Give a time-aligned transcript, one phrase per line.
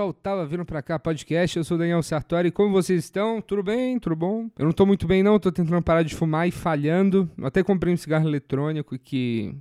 [0.00, 1.58] ao Tava Vindo Pra Cá podcast.
[1.58, 2.50] Eu sou Daniel Sartori.
[2.50, 3.40] Como vocês estão?
[3.42, 3.98] Tudo bem?
[3.98, 4.50] Tudo bom?
[4.58, 5.38] Eu não tô muito bem, não.
[5.38, 7.30] tô tentando parar de fumar e falhando.
[7.42, 9.54] Até comprei um cigarro eletrônico que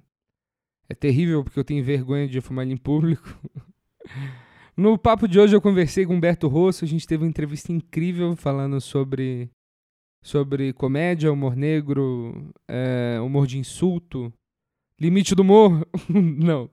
[0.88, 3.28] é terrível porque eu tenho vergonha de fumar ele em público.
[4.78, 6.86] No papo de hoje eu conversei com Humberto Rosso.
[6.86, 9.50] A gente teve uma entrevista incrível falando sobre,
[10.24, 14.34] sobre comédia, humor negro, é, humor de insulto
[15.00, 15.88] Limite do humor?
[16.10, 16.70] Não.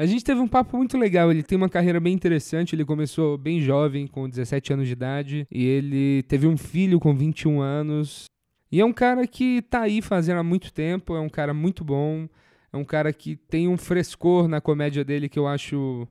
[0.00, 1.30] A gente teve um papo muito legal.
[1.30, 2.74] Ele tem uma carreira bem interessante.
[2.74, 5.46] Ele começou bem jovem, com 17 anos de idade.
[5.50, 8.24] E ele teve um filho com 21 anos.
[8.72, 11.14] E é um cara que tá aí fazendo há muito tempo.
[11.14, 12.26] É um cara muito bom.
[12.72, 16.08] É um cara que tem um frescor na comédia dele que eu acho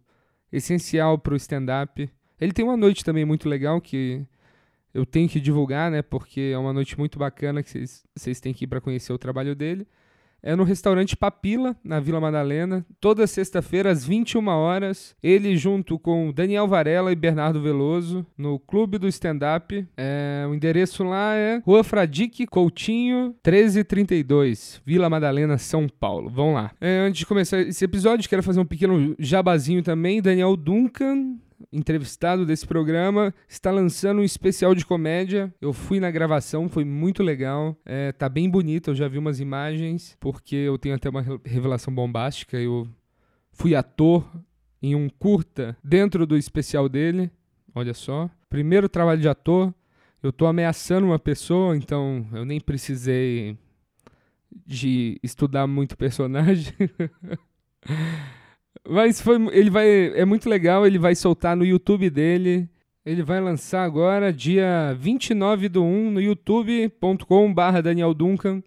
[0.52, 2.08] essencial pro stand-up.
[2.40, 4.24] Ele tem uma noite também muito legal que
[4.94, 6.04] eu tenho que divulgar, né?
[6.04, 7.86] Porque é uma noite muito bacana que
[8.16, 9.88] vocês têm que ir para conhecer o trabalho dele
[10.42, 15.16] é no restaurante Papila, na Vila Madalena, toda sexta-feira às 21 horas.
[15.22, 19.88] Ele junto com Daniel Varela e Bernardo Veloso no Clube do Stand Up.
[19.98, 26.30] É, o endereço lá é Rua Fradique Coutinho 1332, Vila Madalena, São Paulo.
[26.30, 26.72] Vão lá.
[26.80, 30.22] É, antes de começar esse episódio, quero fazer um pequeno jabazinho também.
[30.22, 31.38] Daniel Duncan
[31.72, 35.54] entrevistado desse programa, está lançando um especial de comédia.
[35.62, 37.76] Eu fui na gravação, foi muito legal.
[37.86, 41.94] É, tá bem bonito, eu já vi umas imagens, porque eu tenho até uma revelação
[41.94, 42.58] bombástica.
[42.58, 42.88] Eu
[43.52, 44.26] fui ator
[44.82, 47.32] em um curta dentro do especial dele.
[47.76, 48.30] Olha só.
[48.50, 49.74] Primeiro trabalho de ator.
[50.22, 53.58] Eu tô ameaçando uma pessoa, então eu nem precisei
[54.66, 56.74] de estudar muito personagem.
[58.88, 62.70] Mas foi, ele vai, é muito legal, ele vai soltar no YouTube dele.
[63.06, 68.62] Ele vai lançar agora, dia 29 do 1, no youtube.com.br Daniel Duncan.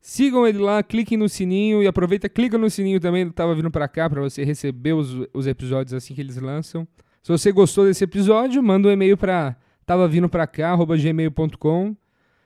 [0.00, 3.88] Sigam ele lá, cliquem no sininho e aproveita, clica no sininho também, tava vindo para
[3.88, 6.86] cá para você receber os, os episódios assim que eles lançam.
[7.22, 11.96] Se você gostou desse episódio, manda um e-mail para tava vindo para cá gmail.com.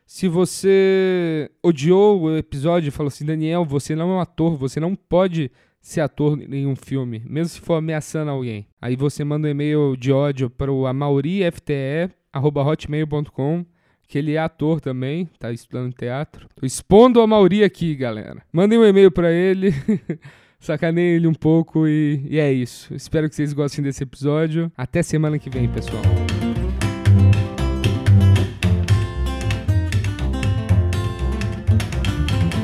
[0.07, 4.79] Se você odiou o episódio e falou assim, Daniel, você não é um ator, você
[4.79, 5.51] não pode
[5.87, 8.67] ser ator em um filme, mesmo se for ameaçando alguém.
[8.83, 13.65] Aí você manda um e-mail de ódio para o amaurifte.hotmail.com
[14.09, 16.49] que ele é ator também, tá estudando teatro.
[16.57, 18.43] Tô expondo a Mauri aqui, galera.
[18.53, 19.73] Mandem um e-mail para ele,
[20.59, 22.93] sacaneiem ele um pouco e, e é isso.
[22.93, 24.73] Espero que vocês gostem desse episódio.
[24.77, 26.03] Até semana que vem, pessoal.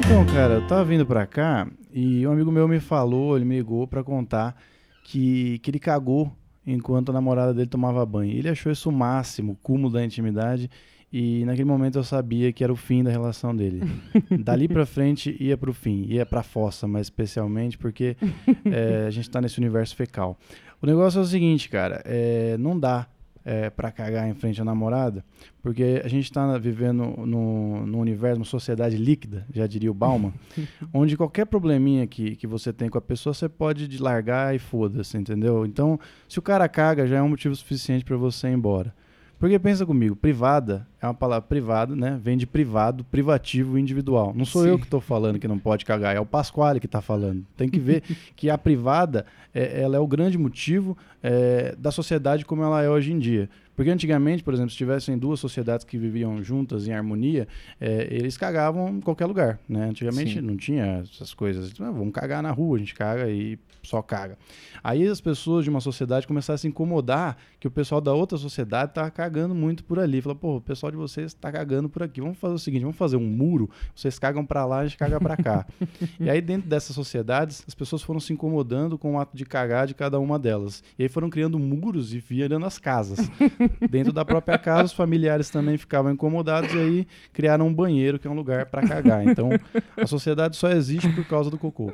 [0.01, 3.57] Então, cara, eu tava vindo pra cá e um amigo meu me falou, ele me
[3.57, 4.57] ligou para contar
[5.05, 6.33] que, que ele cagou
[6.67, 8.33] enquanto a namorada dele tomava banho.
[8.33, 10.71] Ele achou isso o máximo, o cúmulo da intimidade.
[11.13, 13.83] E naquele momento eu sabia que era o fim da relação dele.
[14.43, 18.17] Dali para frente ia para o fim, ia para a fossa, mais especialmente porque
[18.65, 20.39] é, a gente está nesse universo fecal.
[20.81, 23.07] O negócio é o seguinte, cara, é, não dá
[23.45, 25.25] é, para cagar em frente à namorada,
[25.63, 30.33] porque a gente está vivendo no, no universo, uma sociedade líquida, já diria o Bauman,
[30.93, 35.17] onde qualquer probleminha que, que você tem com a pessoa, você pode largar e foda-se,
[35.17, 35.67] entendeu?
[35.67, 35.99] Então,
[36.29, 38.95] se o cara caga, já é um motivo suficiente para você ir embora.
[39.43, 42.17] Porque pensa comigo, privada é uma palavra privada, né?
[42.23, 44.33] Vem de privado, privativo, individual.
[44.37, 44.69] Não sou Sim.
[44.69, 47.45] eu que estou falando que não pode cagar, é o Pasquale que está falando.
[47.57, 48.05] Tem que ver
[48.37, 52.89] que a privada, é, ela é o grande motivo é, da sociedade como ela é
[52.89, 53.51] hoje em dia.
[53.75, 57.49] Porque antigamente, por exemplo, se tivessem duas sociedades que viviam juntas em harmonia,
[57.81, 59.87] é, eles cagavam em qualquer lugar, né?
[59.87, 60.41] Antigamente Sim.
[60.41, 61.73] não tinha essas coisas.
[61.81, 64.39] Ah, vamos cagar na rua, a gente caga e só caga.
[64.83, 68.39] Aí as pessoas de uma sociedade começaram a se incomodar que o pessoal da outra
[68.39, 70.21] sociedade estava cagando muito por ali.
[70.21, 72.21] Falou, pô, o pessoal de vocês está cagando por aqui.
[72.21, 75.21] Vamos fazer o seguinte, vamos fazer um muro, vocês cagam para lá, a gente caga
[75.21, 75.67] para cá.
[76.21, 79.87] e aí dentro dessas sociedades, as pessoas foram se incomodando com o ato de cagar
[79.87, 80.83] de cada uma delas.
[80.99, 83.19] E aí foram criando muros e virando as casas.
[83.91, 88.27] Dentro da própria casa, os familiares também ficavam incomodados e aí criaram um banheiro, que
[88.27, 89.27] é um lugar para cagar.
[89.27, 89.51] Então,
[89.97, 91.93] a sociedade só existe por causa do cocô.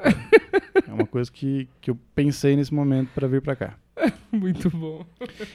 [0.86, 3.74] É uma coisa que, que eu pensei nesse momento para vir para cá.
[4.32, 5.04] Muito bom.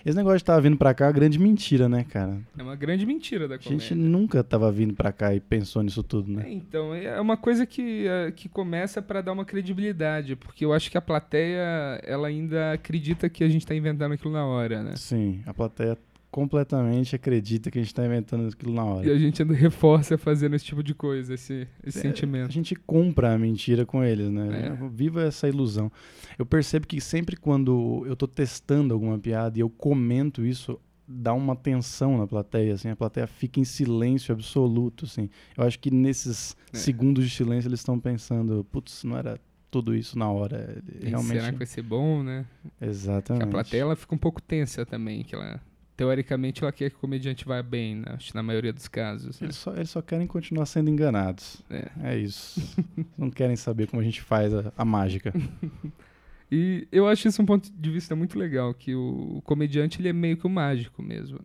[0.05, 2.39] Esse negócio de estar vindo pra cá é uma grande mentira, né, cara?
[2.57, 3.75] É uma grande mentira da comédia.
[3.75, 6.43] A gente nunca tava vindo pra cá e pensou nisso tudo, né?
[6.47, 10.73] É, então, é uma coisa que, é, que começa para dar uma credibilidade, porque eu
[10.73, 14.83] acho que a plateia, ela ainda acredita que a gente tá inventando aquilo na hora,
[14.83, 14.95] né?
[14.95, 15.97] Sim, a plateia
[16.33, 19.07] completamente acredita que a gente está inventando aquilo na hora.
[19.07, 22.49] E a gente ainda reforça fazendo esse tipo de coisa, esse, esse é, sentimento.
[22.49, 24.69] A gente compra a mentira com eles, né?
[24.69, 24.89] É.
[24.89, 25.91] Viva essa ilusão.
[26.35, 31.35] Eu percebo que sempre quando eu estou testando alguma piada e eu comento isso, dá
[31.35, 35.29] uma tensão na plateia, assim, a plateia fica em silêncio absoluto, assim.
[35.55, 36.77] Eu acho que nesses é.
[36.77, 39.39] segundos de silêncio eles estão pensando, putz, não era
[39.69, 40.81] tudo isso na hora.
[40.99, 41.39] Realmente...
[41.39, 42.43] Será que vai ser bom, né?
[42.81, 43.43] Exatamente.
[43.43, 45.61] A plateia ela fica um pouco tensa também, que ela
[45.95, 48.17] teoricamente ela quer que o comediante vá bem, né?
[48.33, 49.39] na maioria dos casos.
[49.39, 49.45] Né?
[49.45, 51.61] Eles, só, eles só querem continuar sendo enganados.
[51.69, 52.59] É, é isso.
[53.17, 55.33] Não querem saber como a gente faz a, a mágica.
[56.51, 60.09] e eu acho isso um ponto de vista muito legal, que o, o comediante ele
[60.09, 61.39] é meio que o um mágico mesmo.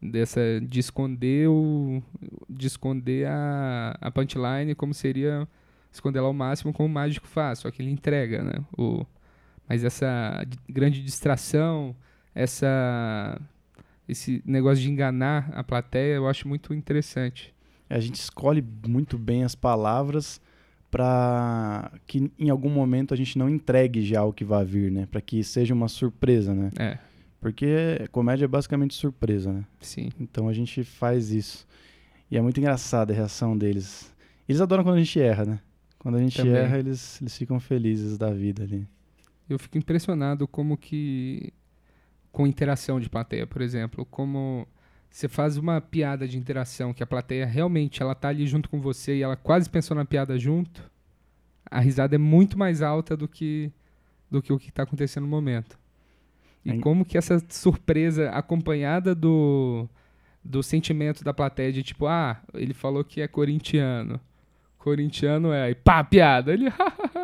[0.00, 2.02] Dessa, de esconder, o,
[2.50, 5.48] de esconder a, a punchline como seria
[5.90, 8.52] esconder ela ao máximo como o mágico faz, só que ele entrega, né?
[8.76, 9.06] O,
[9.66, 11.96] mas essa grande distração,
[12.34, 13.40] essa
[14.08, 17.54] esse negócio de enganar a plateia, eu acho muito interessante.
[17.88, 20.40] A gente escolhe muito bem as palavras
[20.90, 25.06] para que em algum momento a gente não entregue já o que vai vir, né?
[25.10, 26.70] Para que seja uma surpresa, né?
[26.78, 26.98] É.
[27.40, 29.64] Porque comédia é basicamente surpresa, né?
[29.80, 30.10] Sim.
[30.18, 31.66] Então a gente faz isso.
[32.30, 34.12] E é muito engraçado a reação deles.
[34.48, 35.60] Eles adoram quando a gente erra, né?
[35.98, 36.54] Quando a gente Também.
[36.54, 38.86] erra, eles, eles ficam felizes da vida ali.
[39.48, 41.52] Eu fico impressionado como que
[42.36, 44.68] com interação de plateia, por exemplo, como
[45.08, 48.78] você faz uma piada de interação que a plateia realmente ela tá ali junto com
[48.78, 50.82] você e ela quase pensou na piada junto,
[51.64, 53.72] a risada é muito mais alta do que
[54.30, 55.78] do que o que está acontecendo no momento.
[56.62, 59.88] E como que essa surpresa acompanhada do
[60.44, 64.20] do sentimento da plateia de tipo, ah, ele falou que é corintiano.
[64.76, 66.52] Corintiano é, e pá, piada.
[66.52, 66.66] Ele,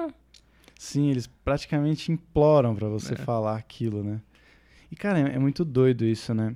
[0.81, 3.17] Sim, eles praticamente imploram para você é.
[3.17, 4.19] falar aquilo, né?
[4.93, 6.55] E, cara, é, é, muito doido isso, né?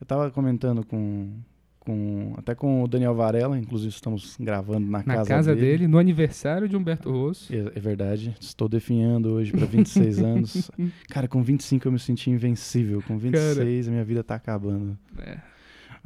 [0.00, 1.30] Eu tava comentando com,
[1.78, 2.34] com.
[2.36, 5.66] Até com o Daniel Varela, inclusive estamos gravando na, na casa, casa dele.
[5.66, 5.86] dele.
[5.86, 7.54] no aniversário de Humberto Rosso.
[7.54, 8.34] É, é verdade.
[8.40, 10.68] Estou definhando hoje para 26 anos.
[11.08, 13.00] Cara, com 25 eu me senti invencível.
[13.06, 14.98] Com 26 cara, a minha vida tá acabando.
[15.20, 15.38] É.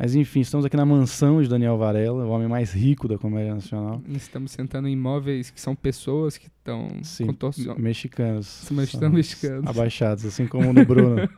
[0.03, 3.55] Mas enfim, estamos aqui na mansão de Daniel Varela, o homem mais rico da comédia
[3.55, 4.03] nacional.
[4.09, 6.89] Estamos sentando em imóveis que são pessoas que estão
[7.27, 7.83] contorcionando.
[7.83, 8.63] Mexicanos.
[8.63, 9.67] Estão mexicanos.
[9.67, 11.29] Abaixados, assim como no Bruno.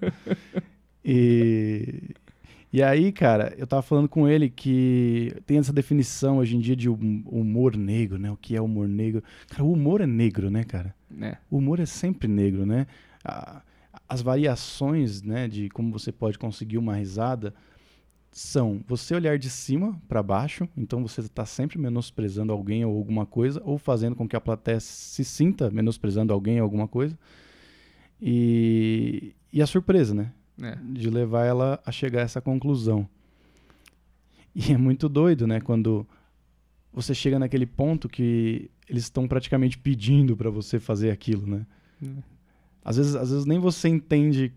[1.04, 2.14] e,
[2.72, 6.76] e aí, cara, eu tava falando com ele que tem essa definição hoje em dia
[6.76, 8.30] de humor negro, né?
[8.30, 9.24] O que é humor negro?
[9.48, 10.94] Cara, o humor é negro, né, cara?
[11.20, 11.36] É.
[11.50, 12.86] O humor é sempre negro, né?
[14.08, 17.52] As variações, né, de como você pode conseguir uma risada
[18.32, 23.26] são você olhar de cima para baixo, então você está sempre menosprezando alguém ou alguma
[23.26, 27.16] coisa, ou fazendo com que a plateia se sinta menosprezando alguém ou alguma coisa.
[28.20, 30.32] E, e a surpresa, né?
[30.60, 30.76] É.
[30.82, 33.06] De levar ela a chegar a essa conclusão.
[34.54, 35.60] E é muito doido, né?
[35.60, 36.06] Quando
[36.92, 41.66] você chega naquele ponto que eles estão praticamente pedindo para você fazer aquilo, né?
[42.02, 42.08] É.
[42.84, 44.52] Às, vezes, às vezes nem você entende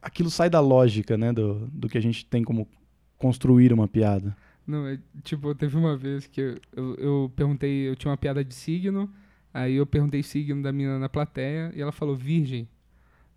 [0.00, 2.68] aquilo sai da lógica, né, do, do que a gente tem como
[3.18, 4.36] construir uma piada.
[4.66, 8.44] Não, é, tipo, teve uma vez que eu, eu, eu, perguntei, eu tinha uma piada
[8.44, 9.08] de signo,
[9.54, 12.68] aí eu perguntei signo da menina na plateia e ela falou virgem.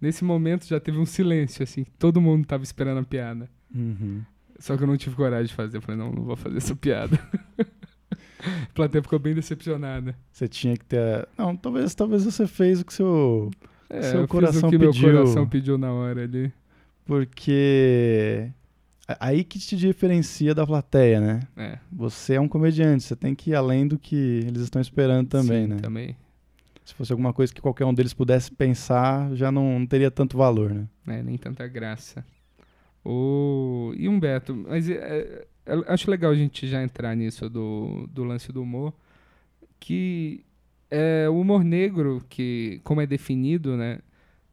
[0.02, 3.50] Nesse momento já teve um silêncio, assim, todo mundo tava esperando a piada.
[3.74, 4.24] Uhum.
[4.58, 5.78] Só que eu não tive coragem de fazer.
[5.78, 7.18] Eu falei, não, não vou fazer essa piada.
[7.60, 10.16] a plateia ficou bem decepcionada.
[10.32, 11.28] Você tinha que ter.
[11.38, 13.52] Não, talvez, talvez você fez o que seu,
[13.90, 15.08] é, seu coração o que pediu.
[15.08, 16.52] meu coração pediu na hora ali.
[17.06, 18.52] Porque
[19.20, 21.48] Aí que te diferencia da plateia, né?
[21.58, 21.80] É.
[21.92, 24.16] Você é um comediante, você tem que ir além do que
[24.46, 25.78] eles estão esperando também, Sim, né?
[25.78, 26.16] também.
[26.86, 30.38] Se fosse alguma coisa que qualquer um deles pudesse pensar, já não, não teria tanto
[30.38, 30.88] valor, né?
[31.08, 32.26] É, nem tanta graça.
[33.04, 33.94] O...
[33.96, 38.52] E Humberto, mas é, é, acho legal a gente já entrar nisso do, do lance
[38.52, 38.94] do humor,
[39.80, 40.44] que
[40.92, 44.00] é o humor negro, que como é definido, né?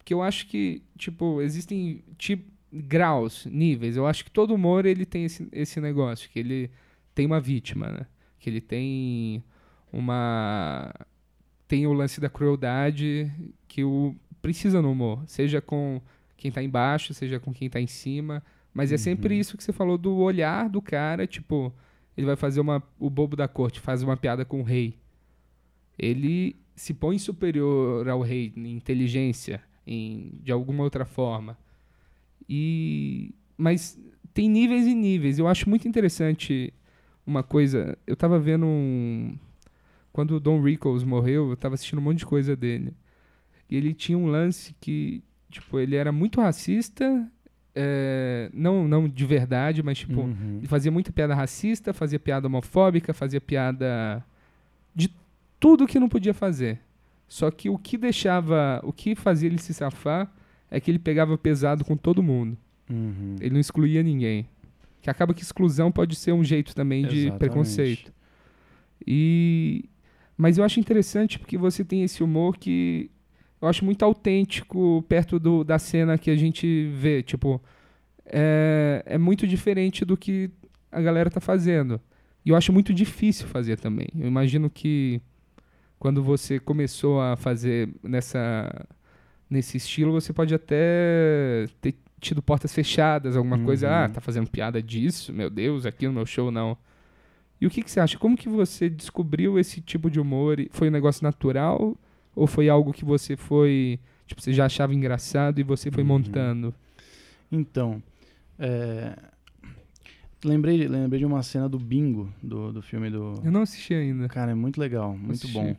[0.05, 3.97] Que eu acho que, tipo, existem tipo graus, níveis.
[3.97, 6.71] Eu acho que todo humor ele tem esse, esse negócio, que ele
[7.15, 8.07] tem uma vítima, né?
[8.39, 9.43] Que ele tem
[9.93, 10.93] uma
[11.69, 13.33] tem o lance da crueldade
[13.67, 16.01] que o precisa no humor, seja com
[16.37, 18.43] quem tá embaixo, seja com quem tá em cima,
[18.73, 19.41] mas é sempre uhum.
[19.41, 21.75] isso que você falou do olhar do cara, tipo,
[22.17, 24.99] ele vai fazer uma o bobo da corte, faz uma piada com o rei.
[25.99, 31.59] Ele se põe superior ao rei em inteligência, em, de alguma outra forma.
[32.49, 33.99] E mas
[34.33, 35.39] tem níveis e níveis.
[35.39, 36.73] Eu acho muito interessante
[37.27, 37.97] uma coisa.
[38.07, 39.37] Eu estava vendo um
[40.17, 42.95] quando o Don Rickles morreu, eu estava assistindo um monte de coisa dele.
[43.69, 47.31] E ele tinha um lance que, tipo, ele era muito racista,
[47.75, 50.57] é, não, não de verdade, mas, tipo, uhum.
[50.57, 54.25] ele fazia muita piada racista, fazia piada homofóbica, fazia piada
[54.95, 55.15] de
[55.61, 56.81] tudo que não podia fazer.
[57.29, 60.33] Só que o que deixava, o que fazia ele se safar
[60.71, 62.57] é que ele pegava pesado com todo mundo.
[62.91, 63.37] Uhum.
[63.41, 64.49] Ele não excluía ninguém.
[65.01, 67.39] Que acaba que exclusão pode ser um jeito também de Exatamente.
[67.39, 68.13] preconceito.
[69.07, 69.85] E
[70.37, 73.11] Mas eu acho interessante porque você tem esse humor que
[73.61, 77.23] eu acho muito autêntico perto do, da cena que a gente vê.
[77.23, 77.61] Tipo,
[78.25, 80.51] é, é muito diferente do que
[80.91, 82.01] a galera tá fazendo.
[82.45, 84.09] E eu acho muito difícil fazer também.
[84.15, 85.21] Eu imagino que
[85.99, 88.87] quando você começou a fazer nessa
[89.49, 93.65] nesse estilo, você pode até ter tido portas fechadas, alguma uhum.
[93.65, 96.77] coisa, ah, tá fazendo piada disso, meu Deus, aqui no meu show não.
[97.61, 98.19] E o que, que você acha?
[98.19, 100.59] Como que você descobriu esse tipo de humor?
[100.71, 101.97] Foi um negócio natural
[102.35, 106.09] ou foi algo que você foi, tipo, você já achava engraçado e você foi uhum.
[106.09, 106.75] montando?
[107.51, 108.03] Então,
[108.59, 109.17] é...
[110.45, 113.41] lembrei, lembrei de uma cena do Bingo, do, do filme do...
[113.43, 114.29] Eu não assisti ainda.
[114.29, 115.75] Cara, é muito legal, muito bom.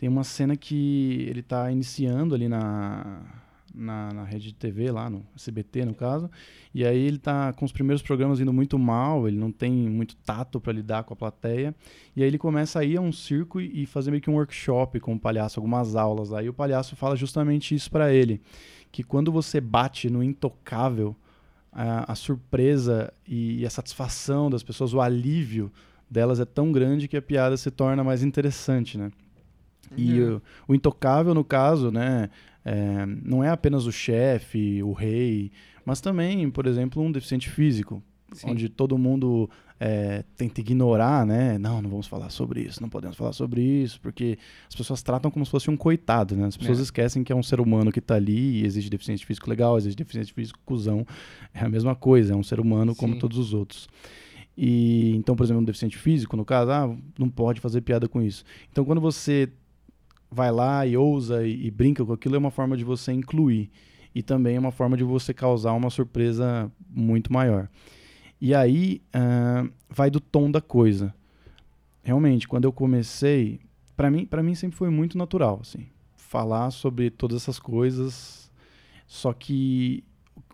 [0.00, 3.20] Tem uma cena que ele tá iniciando ali na
[3.74, 6.28] na, na rede de TV lá, no CBT no caso,
[6.74, 10.16] e aí ele tá com os primeiros programas indo muito mal, ele não tem muito
[10.16, 11.72] tato para lidar com a plateia,
[12.16, 14.98] e aí ele começa a ir a um circo e fazer meio que um workshop
[14.98, 16.32] com o palhaço, algumas aulas.
[16.32, 18.40] Aí o palhaço fala justamente isso para ele,
[18.90, 21.14] que quando você bate no intocável,
[21.70, 25.70] a, a surpresa e a satisfação das pessoas, o alívio
[26.10, 29.12] delas é tão grande que a piada se torna mais interessante, né?
[29.96, 30.36] E uhum.
[30.36, 32.30] o, o, intocável, no caso, né,
[32.64, 35.50] é, não é apenas o chefe, o rei,
[35.84, 38.50] mas também, por exemplo, um deficiente físico, Sim.
[38.50, 41.56] onde todo mundo é, tenta ignorar, né?
[41.58, 45.30] Não, não vamos falar sobre isso, não podemos falar sobre isso, porque as pessoas tratam
[45.30, 46.46] como se fosse um coitado, né?
[46.46, 46.82] As pessoas é.
[46.82, 49.96] esquecem que é um ser humano que está ali e existe deficiente físico legal, existe
[49.96, 51.06] deficiente físico cuzão.
[51.54, 53.88] É a mesma coisa, é um ser humano como todos os outros.
[54.56, 58.20] E então, por exemplo, um deficiente físico, no caso, ah, não pode fazer piada com
[58.20, 58.44] isso.
[58.70, 59.48] Então, quando você
[60.30, 63.70] vai lá e ousa e, e, brinca com aquilo, é uma forma de você incluir.
[64.14, 67.68] E também é uma forma de você causar uma surpresa muito maior.
[68.40, 71.14] E aí uh, vai do tom da coisa.
[72.02, 73.60] Realmente, quando eu comecei,
[73.96, 78.50] para mim, para mim sempre foi muito natural, assim, falar sobre todas essas coisas.
[79.06, 80.02] Só que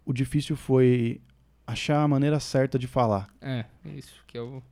[0.05, 1.21] o difícil foi
[1.67, 3.29] achar a maneira certa de falar.
[3.41, 4.63] É, isso que é o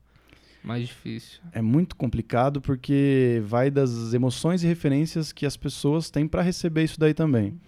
[0.65, 1.41] mais difícil.
[1.53, 6.85] É muito complicado porque vai das emoções e referências que as pessoas têm para receber
[6.85, 7.59] isso daí também.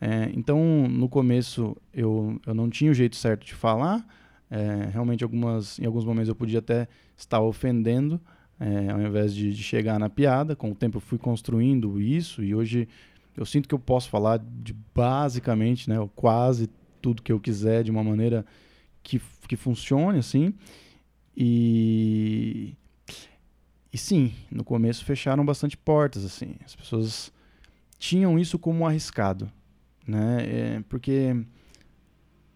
[0.00, 4.06] É, então, no começo, eu, eu não tinha o jeito certo de falar.
[4.50, 8.20] É, realmente, algumas, em alguns momentos, eu podia até estar ofendendo,
[8.60, 10.54] é, ao invés de, de, chegar na piada.
[10.54, 12.88] Com o tempo, eu fui construindo isso e hoje
[13.36, 16.70] eu sinto que eu posso falar de basicamente, né, quase
[17.02, 18.44] tudo que eu quiser de uma maneira
[19.02, 20.54] que, que funcione assim.
[21.40, 22.74] E
[23.92, 26.56] e sim, no começo fecharam bastante portas assim.
[26.64, 27.32] As pessoas
[27.96, 29.50] tinham isso como arriscado,
[30.04, 30.38] né?
[30.40, 31.36] É, porque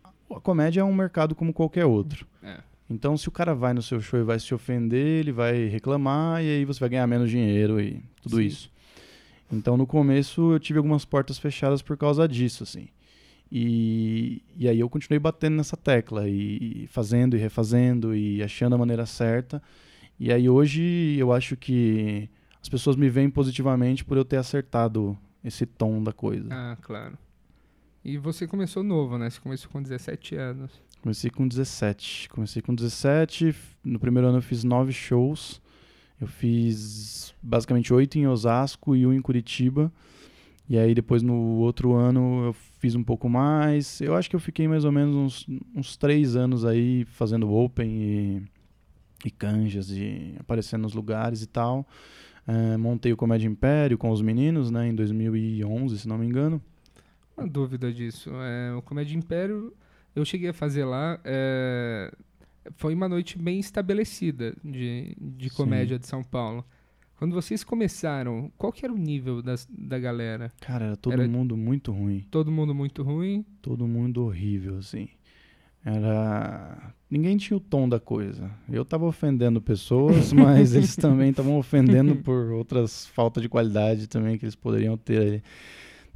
[0.04, 2.26] a comédia é um mercado como qualquer outro.
[2.42, 2.58] É.
[2.90, 6.42] Então, se o cara vai no seu show e vai se ofender, ele vai reclamar
[6.42, 8.42] e aí você vai ganhar menos dinheiro e tudo Sim.
[8.42, 8.70] isso.
[9.50, 12.88] Então, no começo, eu tive algumas portas fechadas por causa disso, assim.
[13.54, 18.78] E, e aí eu continuei batendo nessa tecla e fazendo e refazendo e achando a
[18.78, 19.62] maneira certa.
[20.18, 22.30] E aí hoje eu acho que
[22.62, 26.49] as pessoas me veem positivamente por eu ter acertado esse tom da coisa.
[26.50, 27.18] Ah, claro.
[28.02, 29.28] E você começou novo, né?
[29.28, 30.71] Você começou com 17 anos.
[31.02, 32.30] Comecei com 17.
[32.30, 33.54] Comecei com 17.
[33.85, 35.61] No primeiro ano eu fiz nove shows.
[36.18, 39.92] Eu fiz basicamente oito em Osasco e um em Curitiba.
[40.73, 44.00] E aí depois no outro ano eu fiz um pouco mais.
[44.00, 47.91] Eu acho que eu fiquei mais ou menos uns, uns três anos aí fazendo open
[47.91, 48.43] e,
[49.23, 51.87] e canjas e aparecendo nos lugares e tal.
[52.47, 56.59] É, montei o Comédia Império com os meninos, né, em 2011, se não me engano.
[57.37, 58.31] Uma dúvida disso.
[58.37, 59.75] É, o Comédia Império,
[60.17, 61.21] eu cheguei a fazer lá.
[61.23, 62.11] É,
[62.76, 66.00] foi uma noite bem estabelecida de, de comédia Sim.
[66.00, 66.64] de São Paulo.
[67.23, 70.52] Quando vocês começaram, qual que era o nível das, da galera?
[70.61, 72.26] Cara, era todo era mundo muito ruim.
[72.29, 73.47] Todo mundo muito ruim?
[73.62, 75.07] Todo mundo horrível, assim.
[75.85, 76.93] Era.
[77.09, 78.50] Ninguém tinha o tom da coisa.
[78.69, 84.37] Eu tava ofendendo pessoas, mas eles também estavam ofendendo por outras faltas de qualidade também
[84.37, 85.43] que eles poderiam ter ali.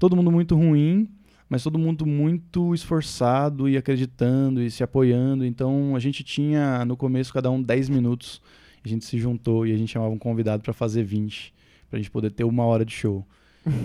[0.01, 1.09] Todo mundo muito ruim,
[1.49, 5.45] mas todo mundo muito esforçado e acreditando e se apoiando.
[5.45, 8.43] Então a gente tinha no começo cada um 10 minutos
[8.87, 11.53] a gente se juntou e a gente chamava um convidado para fazer 20,
[11.91, 13.27] pra gente poder ter uma hora de show.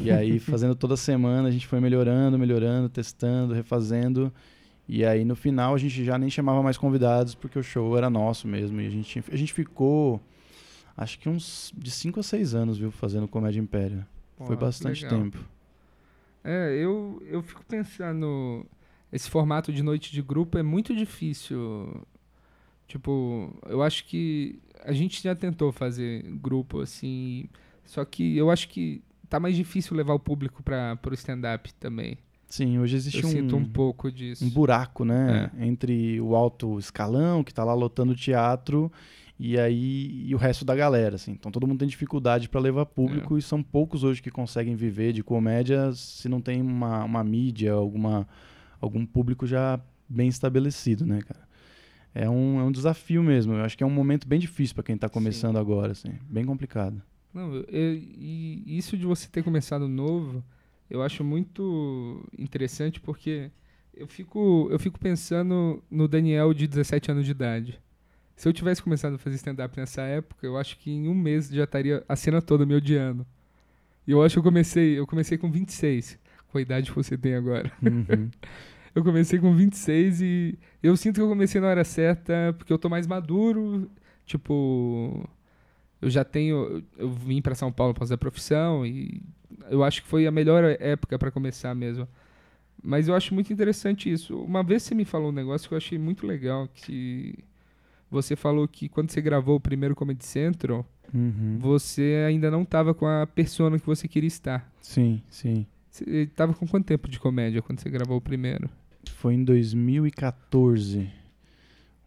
[0.03, 4.31] E aí, fazendo toda semana, a gente foi melhorando, melhorando, testando, refazendo.
[4.87, 8.09] E aí, no final, a gente já nem chamava mais convidados, porque o show era
[8.09, 8.79] nosso mesmo.
[8.79, 10.21] E a gente, a gente ficou,
[10.95, 14.05] acho que uns de 5 a 6 anos, viu, fazendo Comédia Império.
[14.37, 15.39] Pô, foi bastante tempo.
[16.43, 18.65] É, eu, eu fico pensando.
[19.11, 22.05] Esse formato de noite de grupo é muito difícil.
[22.91, 27.47] Tipo, eu acho que a gente já tentou fazer grupo assim,
[27.85, 32.17] Só que eu acho que tá mais difícil levar o público para o stand-up também.
[32.49, 34.43] Sim, hoje existe eu um, sinto um pouco disso.
[34.43, 35.49] um buraco, né?
[35.57, 38.91] Entre o alto escalão, que tá lá lotando o teatro,
[39.39, 41.31] e aí e o resto da galera, assim.
[41.31, 45.13] Então todo mundo tem dificuldade para levar público e são poucos hoje que conseguem viver
[45.13, 48.27] de comédia se não tem uma, uma mídia, alguma,
[48.81, 49.79] algum público já
[50.09, 51.50] bem estabelecido, né, cara?
[52.13, 53.53] É um, é um desafio mesmo.
[53.53, 56.11] Eu acho que é um momento bem difícil para quem tá começando agora, assim.
[56.29, 57.01] Bem complicado.
[57.33, 57.65] Não, eu-
[57.95, 60.43] e isso de você ter começado novo,
[60.89, 63.49] eu acho muito interessante porque
[63.93, 67.79] eu fico, eu fico pensando no Daniel de 17 anos de idade.
[68.35, 71.47] Se eu tivesse começado a fazer stand-up nessa época, eu acho que em um mês
[71.49, 73.25] já estaria a cena toda me odiando.
[74.05, 77.17] E eu acho que eu comecei, eu comecei com 26, com a idade que você
[77.17, 77.71] tem agora.
[77.81, 78.29] Uhum.
[78.93, 82.77] Eu comecei com 26 e eu sinto que eu comecei na hora certa porque eu
[82.77, 83.89] tô mais maduro.
[84.25, 85.27] Tipo,
[86.01, 86.83] eu já tenho.
[86.97, 89.21] eu- vim pra São Paulo pra fazer a profissão e
[89.69, 92.07] eu acho que foi a melhor época pra começar mesmo.
[92.83, 94.37] Mas eu acho muito interessante isso.
[94.41, 97.35] Uma vez você me falou um negócio que eu achei muito legal, que
[98.09, 101.57] você falou que quando você gravou o primeiro Comedy Central, Uhum.
[101.59, 104.69] você ainda não tava com a persona que você queria estar.
[104.81, 105.65] Sim, sim.
[105.89, 108.69] Você tava com quanto tempo de comédia quando você gravou o primeiro?
[109.09, 111.09] Foi em 2014.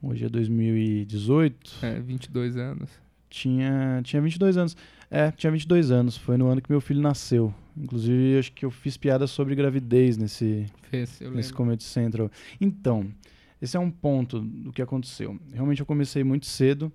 [0.02, 1.76] Hoje é 2018.
[1.82, 2.90] É, 22 anos.
[3.30, 4.76] Tinha, tinha 22 anos.
[5.10, 6.16] É, tinha 22 anos.
[6.16, 7.54] Foi no ano que meu filho nasceu.
[7.76, 11.52] Inclusive, acho que eu fiz piada sobre gravidez nesse, Fez, nesse.
[11.52, 12.30] Comedy Central.
[12.60, 13.06] Então,
[13.60, 15.38] esse é um ponto do que aconteceu.
[15.52, 16.92] Realmente eu comecei muito cedo.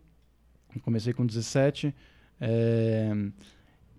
[0.73, 1.93] Eu comecei com 17.
[2.39, 3.11] é,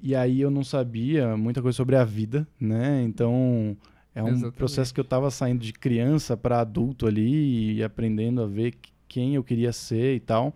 [0.02, 3.02] e aí eu não sabia muita coisa sobre a vida, né?
[3.02, 3.76] Então,
[4.14, 4.56] é um Exatamente.
[4.56, 8.90] processo que eu estava saindo de criança para adulto ali e aprendendo a ver que-
[9.08, 10.54] quem eu queria ser e tal.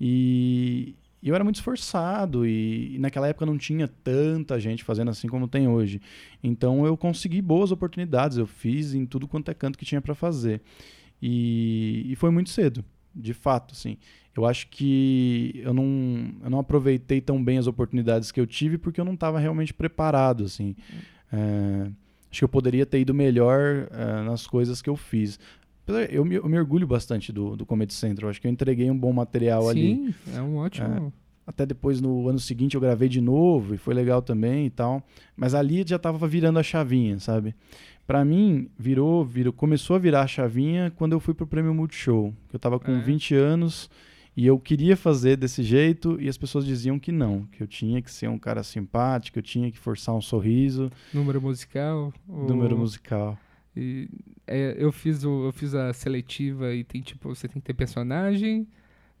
[0.00, 5.10] E, e eu era muito esforçado e, e naquela época não tinha tanta gente fazendo
[5.10, 6.00] assim como tem hoje.
[6.42, 10.14] Então eu consegui boas oportunidades, eu fiz em tudo quanto é canto que tinha para
[10.14, 10.62] fazer.
[11.22, 12.82] E, e foi muito cedo,
[13.14, 13.98] de fato, assim.
[14.34, 15.84] Eu acho que eu não,
[16.42, 19.74] eu não aproveitei tão bem as oportunidades que eu tive porque eu não estava realmente
[19.74, 20.74] preparado, assim.
[21.32, 21.90] É,
[22.30, 25.38] acho que eu poderia ter ido melhor é, nas coisas que eu fiz.
[26.08, 28.30] Eu me, eu me orgulho bastante do, do Comedy Central.
[28.30, 29.96] Acho que eu entreguei um bom material ali.
[29.96, 31.12] Sim, é um ótimo.
[31.44, 35.02] Até depois, no ano seguinte, eu gravei de novo e foi legal também e tal.
[35.36, 37.56] Mas ali já tava virando a chavinha, sabe?
[38.06, 42.32] Pra mim, virou, virou, começou a virar a chavinha quando eu fui pro Prêmio Multishow.
[42.48, 43.00] Que eu tava com É.
[43.00, 43.90] 20 anos
[44.36, 47.46] e eu queria fazer desse jeito e as pessoas diziam que não.
[47.52, 51.40] Que eu tinha que ser um cara simpático, eu tinha que forçar um sorriso, Número
[51.40, 52.12] musical.
[52.28, 53.38] o- número musical.
[53.76, 54.08] E,
[54.46, 57.74] é, eu, fiz o, eu fiz a seletiva e tem tipo, você tem que ter
[57.74, 58.66] personagem,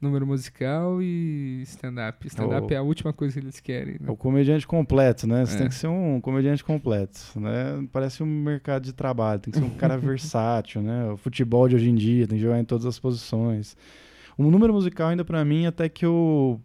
[0.00, 2.26] número musical e stand-up.
[2.26, 2.74] Stand-up Oh.
[2.74, 3.94] é a última coisa que eles querem.
[3.94, 4.06] né?
[4.08, 5.44] É o comediante completo, né?
[5.44, 5.58] Você É.
[5.58, 7.86] tem que ser um comediante completo, né?
[7.92, 11.10] Parece um mercado de trabalho, tem que ser um cara versátil, né?
[11.12, 13.76] O futebol de hoje em dia, tem que jogar em todas as posições.
[14.46, 16.60] O número musical ainda pra mim até que eu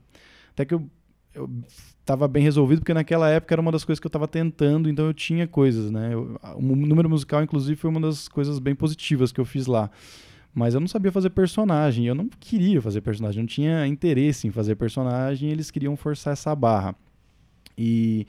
[0.52, 0.90] até que eu,
[1.34, 1.50] eu
[2.06, 5.06] tava bem resolvido, porque naquela época era uma das coisas que eu tava tentando, então
[5.06, 6.14] eu tinha coisas, né?
[6.14, 9.90] Eu- o número musical inclusive foi uma das coisas bem positivas que eu fiz lá.
[10.54, 14.52] Mas eu não sabia fazer personagem, eu não queria fazer personagem, não tinha interesse em
[14.52, 16.96] fazer personagem, eles queriam forçar essa barra.
[17.78, 18.26] E,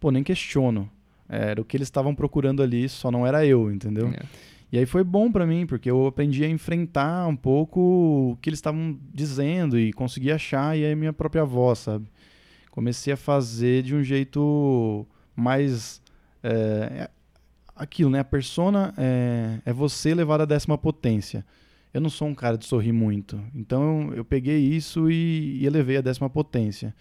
[0.00, 0.90] pô, nem questiono.
[1.28, 4.08] Era o que eles estavam procurando ali, só não era eu, entendeu?
[4.08, 4.22] É.
[4.70, 7.80] E aí foi bom pra mim, porque eu aprendi a enfrentar um pouco
[8.32, 12.06] o que eles estavam dizendo e consegui achar e aí minha própria voz, sabe?
[12.70, 16.02] Comecei a fazer de um jeito mais
[16.42, 17.10] é, é
[17.74, 18.20] aquilo, né?
[18.20, 21.46] A persona é, é você levado à décima potência.
[21.94, 25.96] Eu não sou um cara de sorrir muito, então eu peguei isso e, e elevei
[25.96, 26.94] à décima potência.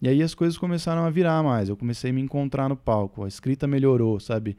[0.00, 1.68] E aí as coisas começaram a virar mais.
[1.70, 3.24] Eu comecei a me encontrar no palco.
[3.24, 4.56] A escrita melhorou, sabe?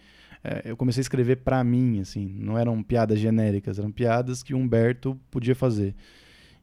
[0.49, 2.25] É, eu comecei a escrever pra mim, assim.
[2.39, 5.93] Não eram piadas genéricas, eram piadas que o Humberto podia fazer.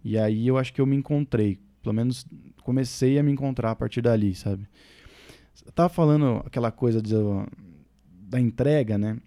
[0.02, 1.58] E aí eu acho que eu me encontrei.
[1.82, 2.26] Pelo menos
[2.62, 4.66] comecei a me encontrar a partir dali, sabe?
[5.66, 7.12] Eu tava falando aquela coisa de-
[8.08, 9.18] da entrega, né?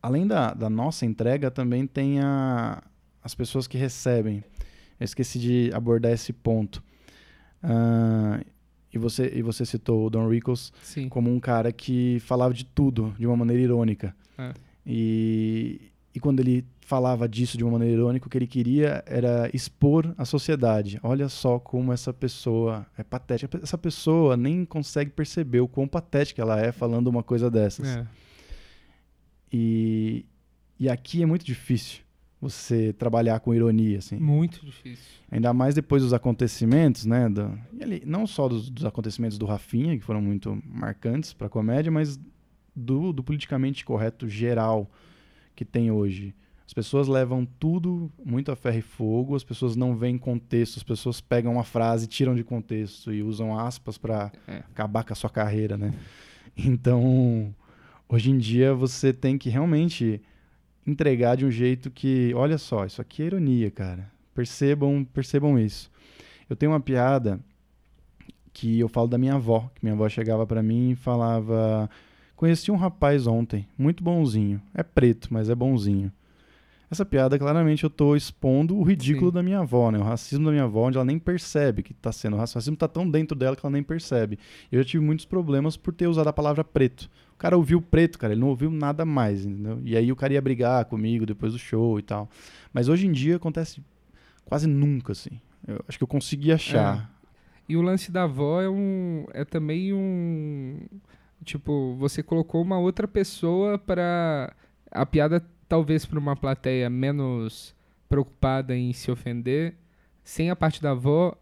[0.00, 2.80] Além da, da nossa entrega, também tem a,
[3.22, 4.44] as pessoas que recebem.
[5.00, 6.80] Eu esqueci de abordar esse ponto.
[7.60, 8.40] Ah,
[8.94, 11.08] e, você, e você citou o Don Rickles Sim.
[11.08, 14.14] como um cara que falava de tudo de uma maneira irônica.
[14.38, 14.52] É.
[14.86, 19.50] E, e quando ele falava disso de uma maneira irônica, o que ele queria era
[19.52, 21.00] expor a sociedade.
[21.02, 23.58] Olha só como essa pessoa é patética.
[23.60, 27.96] Essa pessoa nem consegue perceber o quão patética ela é falando uma coisa dessas.
[27.96, 28.06] É.
[29.52, 30.24] E,
[30.78, 32.03] e aqui é muito difícil
[32.44, 34.16] você trabalhar com ironia, assim.
[34.16, 35.04] Muito difícil.
[35.30, 37.28] Ainda mais depois dos acontecimentos, né?
[37.28, 41.50] Do, ali, não só dos, dos acontecimentos do Rafinha, que foram muito marcantes para a
[41.50, 42.20] comédia, mas
[42.76, 44.90] do, do politicamente correto geral
[45.56, 46.34] que tem hoje.
[46.66, 50.82] As pessoas levam tudo muito a ferro e fogo, as pessoas não veem contexto, as
[50.82, 54.56] pessoas pegam uma frase, tiram de contexto e usam aspas para é.
[54.58, 55.92] acabar com a sua carreira, né?
[56.56, 57.52] Então,
[58.08, 60.22] hoje em dia você tem que realmente
[60.86, 64.10] entregar de um jeito que, olha só, isso aqui é ironia, cara.
[64.34, 65.90] Percebam, percebam isso.
[66.48, 67.40] Eu tenho uma piada
[68.52, 71.88] que eu falo da minha avó, que minha avó chegava para mim e falava:
[72.36, 74.60] "Conheci um rapaz ontem, muito bonzinho.
[74.74, 76.12] É preto, mas é bonzinho."
[76.90, 79.34] Essa piada, claramente, eu tô expondo o ridículo Sim.
[79.34, 79.98] da minha avó, né?
[79.98, 82.36] O racismo da minha avó, onde ela nem percebe que tá sendo.
[82.36, 84.38] O racismo tá tão dentro dela que ela nem percebe.
[84.70, 87.10] Eu já tive muitos problemas por ter usado a palavra preto.
[87.34, 89.80] O cara ouviu preto, cara, ele não ouviu nada mais, entendeu?
[89.84, 92.28] E aí o cara ia brigar comigo depois do show e tal.
[92.72, 93.82] Mas hoje em dia acontece
[94.44, 95.40] quase nunca, assim.
[95.66, 97.10] Eu acho que eu consegui achar.
[97.10, 97.14] É.
[97.68, 99.26] E o lance da avó é um.
[99.32, 100.78] é também um.
[101.44, 104.54] Tipo, você colocou uma outra pessoa para
[104.90, 107.74] a piada talvez para uma plateia menos
[108.08, 109.74] preocupada em se ofender,
[110.22, 111.36] sem a parte da avó,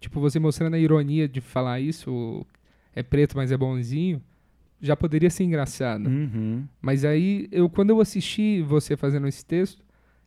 [0.00, 2.44] tipo, você mostrando a ironia de falar isso,
[2.94, 4.20] é preto, mas é bonzinho,
[4.80, 6.06] já poderia ser engraçado.
[6.08, 6.64] Uhum.
[6.80, 9.82] Mas aí, eu quando eu assisti você fazendo esse texto,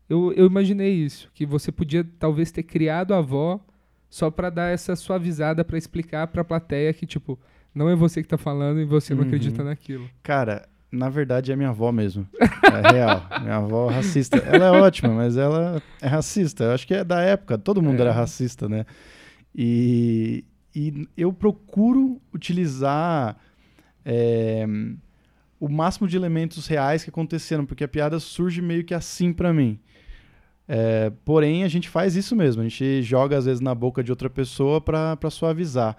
[0.10, 3.64] eu, eu imaginei isso, que você podia talvez ter criado a avó
[4.10, 7.40] só para dar essa suavizada para explicar para a plateia que, tipo,
[7.74, 9.28] não é você que tá falando e você não uhum.
[9.28, 10.10] acredita naquilo.
[10.22, 12.28] Cara, na verdade, é minha avó mesmo.
[12.42, 13.26] É real.
[13.42, 14.38] minha avó é racista.
[14.38, 16.66] Ela é ótima, mas ela é racista.
[16.66, 18.02] Eu acho que é da época, todo mundo é.
[18.02, 18.86] era racista, né?
[19.56, 20.44] E,
[20.76, 23.38] e eu procuro utilizar
[24.06, 24.66] é,
[25.60, 29.54] o máximo de elementos reais que aconteceram, porque a piada surge meio que assim para
[29.54, 29.80] mim.
[30.68, 32.62] É, porém, a gente faz isso mesmo.
[32.62, 35.98] A gente joga, às vezes, na boca de outra pessoa para suavizar.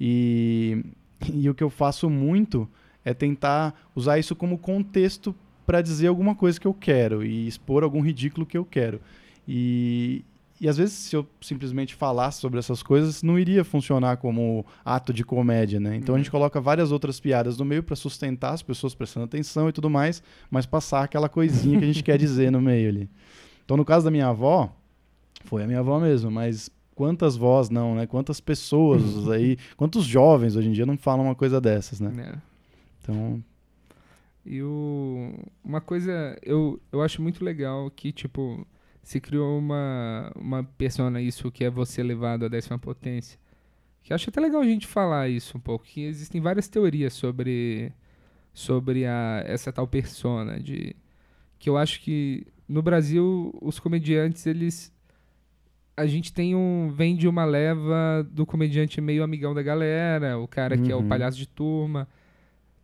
[0.00, 0.84] E,
[1.32, 2.68] e o que eu faço muito
[3.04, 5.34] é tentar usar isso como contexto
[5.66, 9.00] para dizer alguma coisa que eu quero e expor algum ridículo que eu quero.
[9.46, 10.24] E,
[10.62, 15.12] e às vezes, se eu simplesmente falasse sobre essas coisas, não iria funcionar como ato
[15.12, 15.96] de comédia, né?
[15.96, 16.16] Então uhum.
[16.16, 16.38] a gente uhum.
[16.38, 20.22] coloca várias outras piadas no meio para sustentar as pessoas prestando atenção e tudo mais,
[20.48, 23.10] mas passar aquela coisinha que a gente quer dizer no meio ali.
[23.64, 24.72] Então, no caso da minha avó,
[25.46, 28.06] foi a minha avó mesmo, mas quantas vós não, né?
[28.06, 32.12] Quantas pessoas aí, quantos jovens hoje em dia não falam uma coisa dessas, né?
[32.34, 32.38] É.
[33.02, 33.42] Então.
[34.46, 38.64] E o, uma coisa eu, eu acho muito legal que, tipo,
[39.02, 43.38] se criou uma, uma persona, isso que é você levado à décima potência.
[44.02, 45.84] Que acho até legal a gente falar isso um pouco.
[45.84, 47.92] Que existem várias teorias sobre,
[48.52, 50.58] sobre a, essa tal persona.
[50.58, 50.96] De,
[51.58, 54.92] que eu acho que no Brasil os comediantes, eles.
[55.96, 56.90] A gente tem um.
[56.90, 60.82] Vem de uma leva do comediante meio amigão da galera, o cara uhum.
[60.82, 61.08] que é o uhum.
[61.08, 62.08] palhaço de turma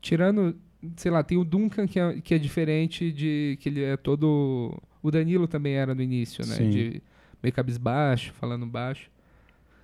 [0.01, 0.57] tirando,
[0.97, 4.81] sei lá, tem o Duncan que é, que é diferente de que ele é todo
[5.03, 6.71] o Danilo também era no início, né, Sim.
[6.71, 7.03] de
[7.43, 9.11] meio cabisbaixo, falando baixo.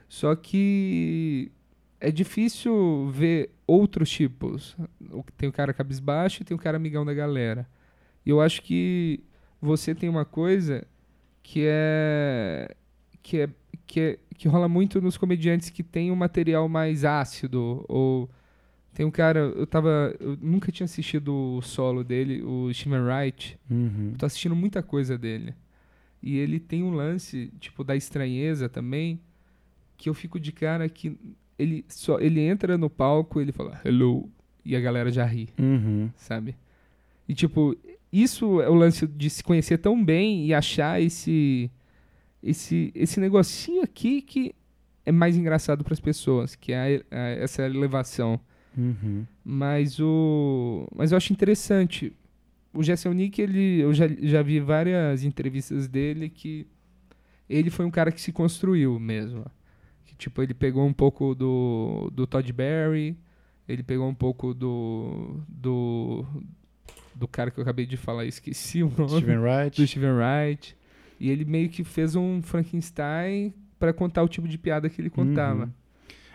[0.08, 1.50] Só que
[2.00, 4.76] é difícil ver outros tipos.
[5.36, 7.66] Tem o cara cabisbaixo e tem o cara amigão da galera.
[8.24, 9.20] E eu acho que
[9.60, 10.86] você tem uma coisa
[11.42, 12.74] que é
[13.22, 13.48] que é
[13.86, 18.30] que, é, que rola muito nos comediantes que tem um material mais ácido ou
[18.94, 20.14] tem um cara, eu tava.
[20.20, 23.58] Eu nunca tinha assistido o solo dele, o Steven Wright.
[23.68, 24.10] Uhum.
[24.12, 25.52] Eu tô assistindo muita coisa dele.
[26.22, 29.20] E ele tem um lance, tipo, da estranheza também,
[29.96, 31.18] que eu fico de cara que
[31.58, 34.30] ele só ele entra no palco, ele fala hello,
[34.64, 35.48] e a galera já ri.
[35.58, 36.08] Uhum.
[36.16, 36.56] Sabe?
[37.28, 37.76] E tipo,
[38.12, 41.70] isso é o lance de se conhecer tão bem e achar esse
[42.42, 44.54] esse esse negocinho aqui que
[45.04, 48.40] é mais engraçado para as pessoas, que é a, a, essa elevação.
[48.76, 49.26] Uhum.
[49.44, 50.86] Mas o.
[50.94, 52.12] Mas eu acho interessante.
[52.72, 56.66] O Gerson Nick, ele, eu já, já vi várias entrevistas dele que
[57.48, 59.46] ele foi um cara que se construiu mesmo.
[60.04, 63.16] Que, tipo, ele pegou um pouco do, do Todd Berry,
[63.68, 66.26] ele pegou um pouco do, do,
[67.14, 69.20] do cara que eu acabei de falar, esqueci o nome.
[69.20, 69.80] Steven Wright.
[69.80, 70.76] Do Steven Wright.
[71.20, 75.10] E ele meio que fez um Frankenstein para contar o tipo de piada que ele
[75.10, 75.64] contava.
[75.64, 75.72] Uhum.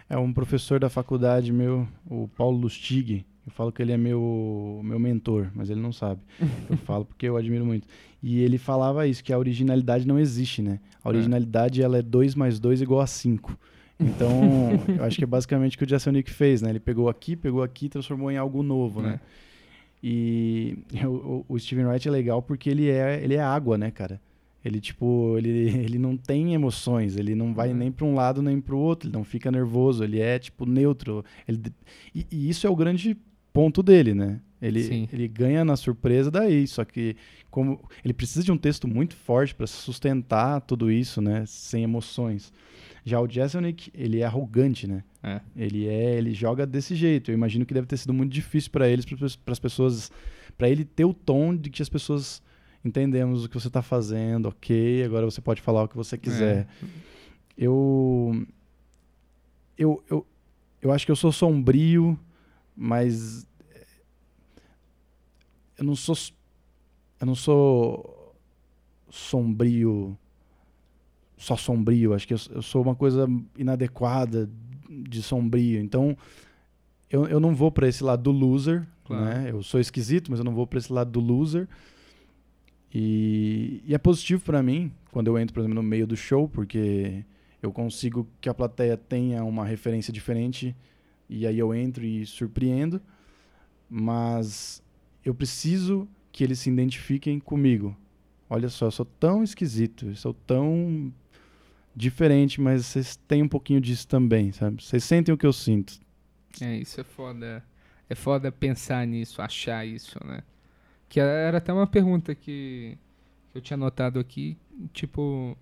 [0.10, 3.26] É um professor da faculdade meu, o Paulo Lustig.
[3.46, 6.22] Eu falo que ele é meu, meu mentor, mas ele não sabe.
[6.70, 7.88] Eu falo porque eu admiro muito.
[8.22, 10.80] E ele falava isso, que a originalidade não existe, né?
[11.04, 11.12] A é.
[11.12, 11.86] originalidade, é.
[11.86, 13.58] ela é 2 mais 2 igual a 5.
[14.00, 14.30] Então,
[14.98, 16.70] eu acho que é basicamente o que o Jason Nick fez, né?
[16.70, 19.10] Ele pegou aqui, pegou aqui e transformou em algo novo, né?
[19.10, 19.12] é.
[19.14, 19.20] né?
[20.02, 24.20] E o, o, Steven Wright é legal porque ele é, ele é água, né, cara?
[24.64, 27.76] Ele, tipo, ele, ele não tem emoções, ele não vai Uhum.
[27.78, 30.66] nem para um lado nem para o outro, ele não fica nervoso, ele é, tipo,
[30.66, 31.24] neutro.
[31.48, 31.62] Ele,
[32.14, 33.18] e, e isso é o grande
[33.54, 34.42] ponto dele, né?
[34.62, 35.08] Ele, Sim.
[35.14, 37.16] ele ganha na surpresa daí, só que
[37.50, 41.46] como ele precisa de um texto muito forte para sustentar tudo isso, né?
[41.48, 42.52] Sem emoções.
[43.06, 45.04] Já o Jeselnik, ele é arrogante, né?
[45.24, 45.40] É.
[45.56, 47.32] Ele é, ele joga desse jeito.
[47.32, 50.12] Eu imagino que deve ter sido muito difícil para eles, para as pessoas,
[50.58, 52.42] para ele ter o tom de que as pessoas
[52.84, 56.68] entendemos o que você está fazendo, ok, agora você pode falar o que você quiser.
[57.58, 58.46] Eu,
[59.78, 60.26] eu, eu,
[60.82, 62.18] eu acho que eu sou sombrio,
[62.76, 63.86] mas eh,
[65.78, 66.16] eu não sou,
[67.20, 68.36] eu não sou
[69.10, 70.18] sombrio,
[71.38, 72.14] só sombrio.
[72.14, 74.50] Acho que eu, eu sou uma coisa inadequada
[74.90, 75.82] de sombrio.
[75.82, 76.18] Então
[77.10, 79.26] eu, eu não vou para esse lado do loser, Claro.
[79.26, 79.52] né?
[79.52, 81.68] Eu sou esquisito, mas eu não vou para esse lado do loser.
[82.94, 86.48] E, e é positivo para mim quando eu entro, por exemplo, no meio do show,
[86.48, 87.24] porque
[87.62, 90.76] eu consigo que a plateia tenha uma referência diferente
[91.30, 93.02] e aí eu entro e surpreendo,
[93.90, 94.82] mas
[95.24, 97.96] eu preciso que eles se identifiquem comigo.
[98.50, 101.14] Olha só, eu sou tão esquisito, eu sou tão
[101.96, 104.84] diferente, mas vocês têm um pouquinho disso também, sabe?
[104.84, 106.00] Vocês sentem o que eu sinto.
[106.62, 107.64] É, isso é foda.
[108.10, 110.42] É foda pensar nisso, achar isso, né?
[111.10, 112.98] Que era até uma pergunta que
[113.54, 114.56] eu tinha notado aqui,
[114.94, 115.58] tipo,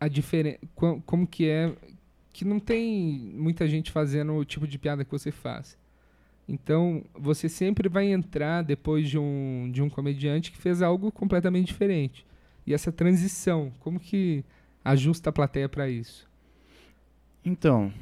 [0.00, 1.72] a diferença, como que é,
[2.32, 5.78] que não tem muita gente fazendo o tipo de piada que você faz.
[6.48, 11.68] Então, você sempre vai entrar depois de um, de um comediante que fez algo completamente
[11.68, 12.26] diferente.
[12.66, 14.44] E essa transição, como que
[14.84, 16.28] ajusta a plateia para isso?
[17.44, 17.92] Então,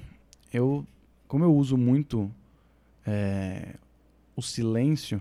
[0.53, 0.87] eu,
[1.27, 2.31] como eu uso muito
[3.07, 3.74] é,
[4.35, 5.20] o silêncio,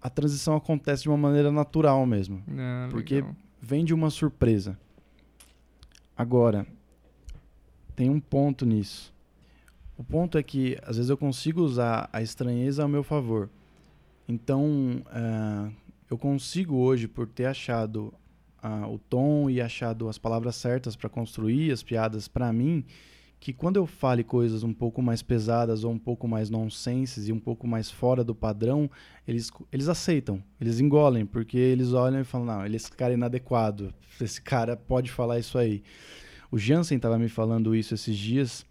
[0.00, 2.42] a transição acontece de uma maneira natural mesmo.
[2.56, 3.34] Ah, Porque- legal.
[3.60, 4.78] Vem de uma surpresa.
[6.16, 6.64] Agora,
[7.96, 9.12] tem um ponto nisso.
[9.96, 13.50] O ponto é que às vezes eu consigo usar a estranheza ao meu favor.
[14.28, 15.70] Então, ah,
[16.08, 18.14] eu consigo hoje, por ter achado
[18.62, 22.84] ah, o tom e achado as palavras certas para construir as piadas para mim,
[23.40, 27.32] que quando eu fale coisas um pouco mais pesadas ou um pouco mais nonsenses e
[27.32, 28.90] um pouco mais fora do padrão,
[29.26, 33.94] eles, eles aceitam, eles engolem, porque eles olham e falam, não, esse cara é inadequado,
[34.20, 35.82] esse cara pode falar isso aí.
[36.50, 38.66] O Jansen estava me falando isso esses dias,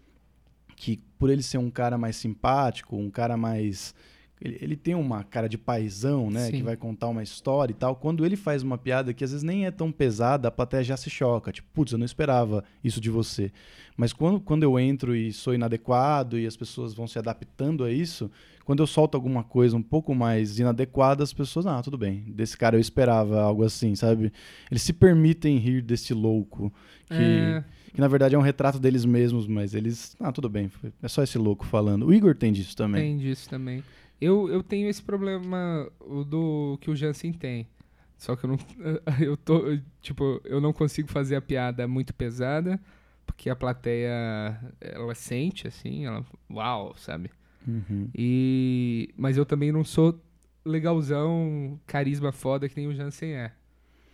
[0.76, 3.94] que por ele ser um cara mais simpático, um cara mais...
[4.40, 6.50] Ele, ele tem uma cara de paisão, né?
[6.50, 6.62] Que Sim.
[6.62, 7.96] vai contar uma história e tal.
[7.96, 10.96] Quando ele faz uma piada que às vezes nem é tão pesada, a plateia já
[10.96, 11.50] se choca.
[11.52, 13.52] Tipo, putz, eu não esperava isso de você.
[13.96, 17.90] Mas quando, quando eu entro e sou inadequado e as pessoas vão se adaptando a
[17.90, 18.30] isso,
[18.64, 22.56] quando eu solto alguma coisa um pouco mais inadequada, as pessoas, ah, tudo bem, desse
[22.56, 24.32] cara eu esperava algo assim, sabe?
[24.70, 26.72] Eles se permitem rir desse louco,
[27.06, 30.70] que, É, que na verdade é um retrato deles mesmos, mas eles, ah, tudo bem,
[31.02, 32.06] é só esse louco falando.
[32.06, 33.02] O Igor tem disso também.
[33.02, 33.82] Tem disso também.
[34.20, 35.88] Eu, eu tenho esse problema
[36.26, 37.68] do que o Jansen tem.
[38.16, 38.58] Só que eu não.
[39.24, 39.78] Eu tô.
[40.02, 42.80] Tipo, eu não consigo fazer a piada muito pesada,
[43.24, 46.24] porque a plateia ela sente, assim, ela.
[46.50, 47.30] Uau, sabe?
[47.66, 48.08] Uhum.
[48.12, 49.10] E.
[49.16, 50.20] Mas eu também não sou
[50.64, 53.52] legalzão, carisma foda que nem o Jansen é.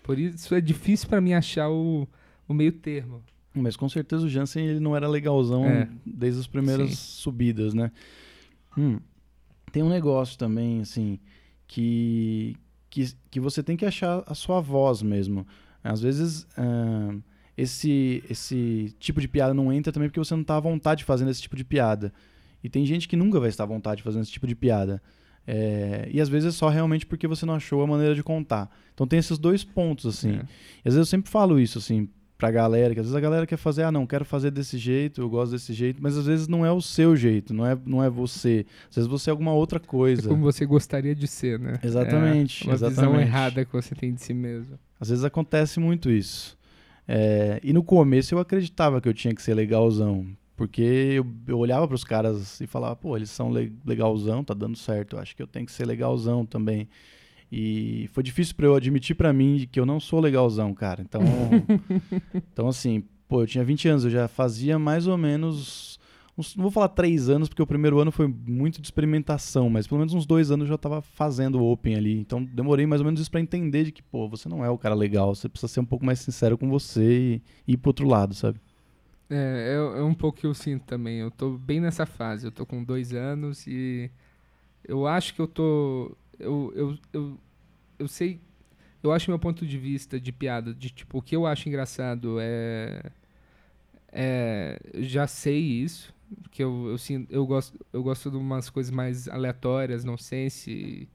[0.03, 2.07] Por isso é difícil pra mim achar o,
[2.47, 3.23] o meio termo.
[3.55, 5.89] Mas com certeza o Jansen ele não era legalzão É.
[6.05, 6.95] desde as primeiras Sim.
[7.23, 7.91] subidas, né?
[8.77, 8.99] Hum,
[9.75, 11.19] tem um negócio também, assim,
[11.67, 12.57] que,
[12.89, 15.45] que, que você tem que achar a sua voz mesmo.
[15.83, 17.13] Às vezes, ah,
[17.57, 21.33] esse, esse tipo de piada não entra também porque você não está à vontade fazendo
[21.33, 22.15] esse tipo de piada.
[22.63, 25.03] E tem gente que nunca vai estar à vontade fazendo esse tipo de piada.
[25.45, 28.71] É, e às vezes é só realmente porque você não achou a maneira de contar.
[28.95, 30.37] Então tem esses dois pontos, assim.
[30.37, 30.45] É.
[30.85, 33.47] E às vezes eu sempre falo isso, assim, pra galera, que às vezes a galera
[33.47, 36.49] quer fazer, ah, não, quero fazer desse jeito, eu gosto desse jeito, mas às vezes
[36.49, 38.67] não é o seu jeito, não é, não é você.
[38.91, 40.29] Às vezes você é alguma outra É coisa.
[40.29, 41.79] como você gostaria de ser, né?
[41.83, 43.23] Exatamente, É uma visão exatamente.
[43.23, 44.79] errada que você tem de si mesmo.
[45.01, 46.57] Às vezes acontece muito isso.
[47.07, 50.27] É, e no começo eu acreditava que eu tinha que ser legalzão.
[50.57, 54.77] Porque eu, eu olhava pros caras e falava, pô, eles são le- legalzão, tá dando
[54.79, 55.17] certo.
[55.17, 56.89] Eu acho que eu tenho que ser legalzão também.
[57.57, 61.03] E foi difícil pra eu admitir pra mim que eu não sou legalzão, cara.
[61.03, 61.23] Então,
[62.53, 65.99] então assim, pô, eu tinha 20 anos, eu já fazia mais ou menos.
[66.37, 69.87] uns- não vou falar três anos, porque o primeiro ano foi muito de experimentação, mas
[69.87, 72.19] pelo menos uns dois anos eu já tava fazendo o Open ali.
[72.19, 74.77] Então demorei mais ou menos isso pra entender de que, pô, você não é o
[74.79, 78.09] cara legal, você precisa ser um pouco mais sincero com você e ir pro outro
[78.09, 78.59] lado, sabe?
[79.31, 81.19] É, é, é um pouco que eu sinto também.
[81.19, 82.47] Eu tô bem nessa fase.
[82.47, 84.11] Eu tô com dois anos e
[84.87, 86.17] eu acho que eu tô.
[86.39, 87.41] Eu, eu, eu,
[87.99, 88.41] eu sei.
[89.03, 92.39] eu acho meu ponto de vista de piada, de tipo, o que eu acho engraçado
[92.41, 93.03] é.
[94.13, 94.79] É.
[94.99, 96.13] Já sei isso.
[96.51, 101.09] Que eu, eu, sinto, eu, gosto, eu gosto de umas coisas mais aleatórias, nonsense e,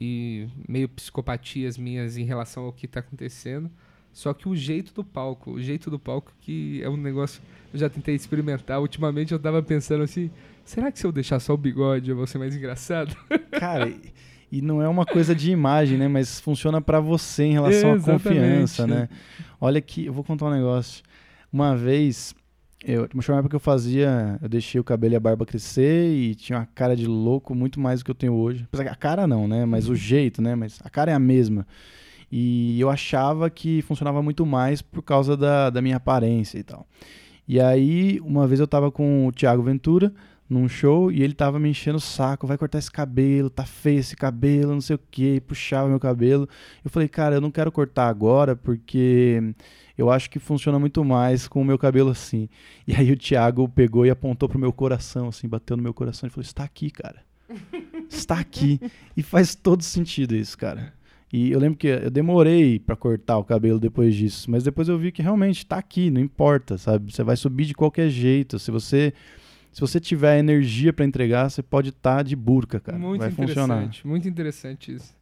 [0.00, 3.70] e meio psicopatias minhas em relação ao que tá acontecendo.
[4.14, 7.42] Só que o jeito do palco, o jeito do palco que é um negócio.
[7.72, 8.80] Eu já tentei experimentar.
[8.80, 10.30] Ultimamente eu tava pensando assim:
[10.64, 13.16] será que se eu deixar só o bigode eu vou ser mais engraçado?
[13.58, 13.92] Cara,
[14.50, 16.08] e não é uma coisa de imagem, né?
[16.08, 19.08] Mas funciona para você em relação à confiança, né?
[19.60, 21.02] Olha que eu vou contar um negócio.
[21.52, 22.34] Uma vez,
[22.84, 26.34] eu, uma época que eu fazia, eu deixei o cabelo e a barba crescer e
[26.34, 28.66] tinha uma cara de louco muito mais do que eu tenho hoje.
[28.72, 29.64] A cara não, né?
[29.64, 29.96] Mas o uhum.
[29.96, 30.54] jeito, né?
[30.54, 31.66] Mas a cara é a mesma.
[32.30, 36.86] E eu achava que funcionava muito mais por causa da, da minha aparência e tal.
[37.46, 40.12] E aí, uma vez eu tava com o Thiago Ventura,
[40.48, 44.00] num show e ele tava me enchendo o saco, vai cortar esse cabelo, tá feio
[44.00, 46.48] esse cabelo, não sei o que, puxava meu cabelo.
[46.84, 49.54] Eu falei, cara, eu não quero cortar agora porque
[49.96, 52.48] eu acho que funciona muito mais com o meu cabelo assim.
[52.86, 56.26] E aí o Thiago pegou e apontou pro meu coração, assim, bateu no meu coração
[56.26, 57.22] e falou: está aqui, cara.
[58.08, 58.80] Está aqui.
[59.16, 60.92] E faz todo sentido isso, cara.
[61.32, 64.96] E eu lembro que eu demorei para cortar o cabelo depois disso, mas depois eu
[64.96, 67.12] vi que realmente está aqui, não importa, sabe?
[67.12, 68.58] Você vai subir de qualquer jeito.
[68.58, 69.12] Se você
[69.74, 72.96] se você tiver energia para entregar, você pode estar tá de burca, cara.
[72.96, 73.90] Muito Vai interessante, funcionar.
[74.04, 75.12] muito interessante isso.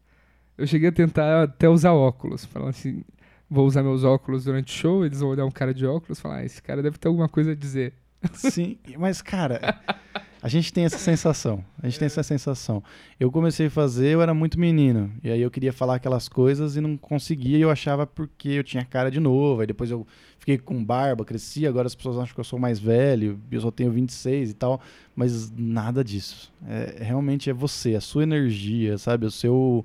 [0.58, 3.02] Eu cheguei a tentar até usar óculos, falando assim,
[3.48, 6.20] vou usar meus óculos durante o show, eles vão olhar um cara de óculos e
[6.20, 7.94] falar, ah, esse cara deve ter alguma coisa a dizer.
[8.34, 9.80] Sim, mas cara,
[10.42, 11.64] a gente tem essa sensação.
[11.80, 12.82] A gente tem essa sensação.
[13.18, 15.12] Eu comecei a fazer, eu era muito menino.
[15.22, 17.58] E aí eu queria falar aquelas coisas e não conseguia.
[17.58, 19.60] E eu achava porque eu tinha cara de novo.
[19.60, 20.04] Aí depois eu
[20.40, 21.64] fiquei com barba, cresci.
[21.64, 23.40] Agora as pessoas acham que eu sou mais velho.
[23.52, 24.80] Eu só tenho 26 e tal.
[25.14, 26.52] Mas nada disso.
[26.66, 29.26] É, realmente é você, a sua energia, sabe?
[29.26, 29.84] O seu.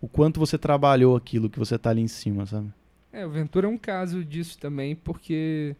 [0.00, 2.72] O quanto você trabalhou aquilo que você tá ali em cima, sabe?
[3.12, 5.74] É, o Ventura é um caso disso também, porque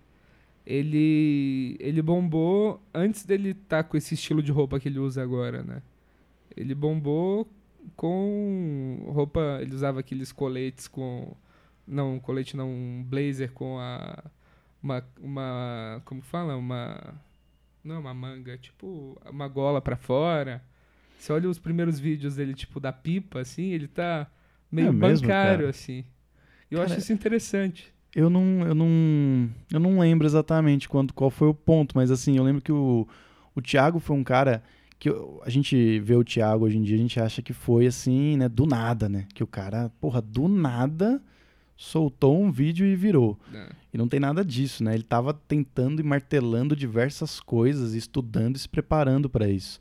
[0.71, 5.21] ele ele bombou antes dele estar tá com esse estilo de roupa que ele usa
[5.21, 5.83] agora, né?
[6.57, 7.49] Ele bombou
[7.97, 11.35] com roupa, ele usava aqueles coletes com
[11.87, 14.23] não, colete não, um blazer com a
[14.81, 17.21] uma uma como fala, uma
[17.83, 20.63] não é uma manga, tipo uma gola para fora.
[21.19, 24.31] Você olha os primeiros vídeos dele tipo da pipa assim, ele tá
[24.71, 26.05] meio é bancário mesmo, assim.
[26.71, 27.93] Eu cara, acho isso interessante.
[28.15, 32.37] Eu não, eu não, eu não lembro exatamente quando, qual foi o ponto, mas assim,
[32.37, 33.07] eu lembro que o,
[33.55, 34.63] o Thiago foi um cara
[34.99, 37.87] que eu, a gente vê o Thiago hoje em dia, a gente acha que foi
[37.87, 39.27] assim, né, do nada, né?
[39.35, 41.23] Que o cara, porra, do nada
[41.77, 43.39] soltou um vídeo e virou.
[43.55, 43.69] É.
[43.95, 44.93] E não tem nada disso, né?
[44.93, 49.81] Ele tava tentando e martelando diversas coisas, estudando e se preparando para isso.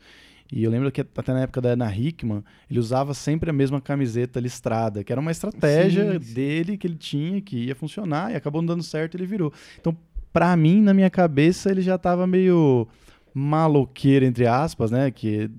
[0.51, 3.79] E eu lembro que até na época da Ana Hickman, ele usava sempre a mesma
[3.79, 8.35] camiseta listrada, que era uma estratégia sim, dele que ele tinha, que ia funcionar, e
[8.35, 9.53] acabou não dando certo ele virou.
[9.79, 9.95] Então,
[10.33, 12.88] para mim, na minha cabeça, ele já estava meio
[13.33, 15.12] maloqueiro, entre aspas, né?
[15.12, 15.49] Que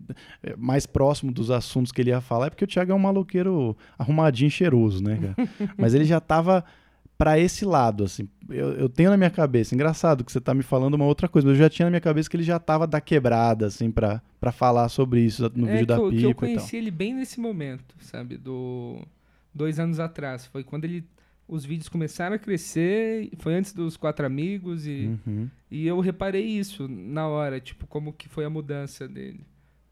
[0.43, 2.99] é mais próximo dos assuntos que ele ia falar, é porque o Thiago é um
[2.99, 5.49] maloqueiro arrumadinho cheiroso, né, cara?
[5.79, 6.65] Mas ele já estava
[7.21, 8.27] para esse lado, assim.
[8.49, 11.47] Eu, eu, tenho na minha cabeça, engraçado que você tá me falando uma outra coisa,
[11.47, 14.23] mas eu já tinha na minha cabeça que ele já tava da quebrada, assim, para
[14.51, 16.17] falar sobre isso no é vídeo da Pipa.
[16.17, 18.39] Que eu conheci ele bem nesse momento, sabe?
[18.39, 19.07] Do
[19.55, 20.47] dois anos atrás.
[20.47, 21.05] Foi quando ele
[21.47, 25.51] os vídeos começaram a crescer, foi antes dos quatro amigos e, uhum.
[25.71, 29.45] e eu reparei isso na hora, tipo, como que foi a mudança dele.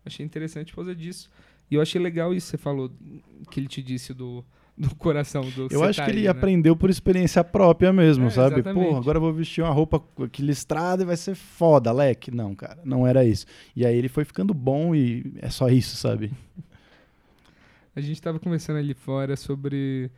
[0.02, 1.28] Achei interessante por causa disso.
[1.70, 2.90] E eu achei legal isso que você falou,
[3.50, 4.42] que ele te disse do
[4.78, 6.28] do coração do Eu acho que ele né?
[6.28, 8.62] aprendeu por experiência própria mesmo, é, sabe?
[8.62, 12.30] Pô, agora eu vou vestir uma roupa que listrada e vai ser foda, leque.
[12.30, 13.44] Não, cara, não era isso.
[13.74, 16.30] E aí ele foi ficando bom e é só isso, sabe?
[17.96, 20.08] A gente tava conversando ali fora sobre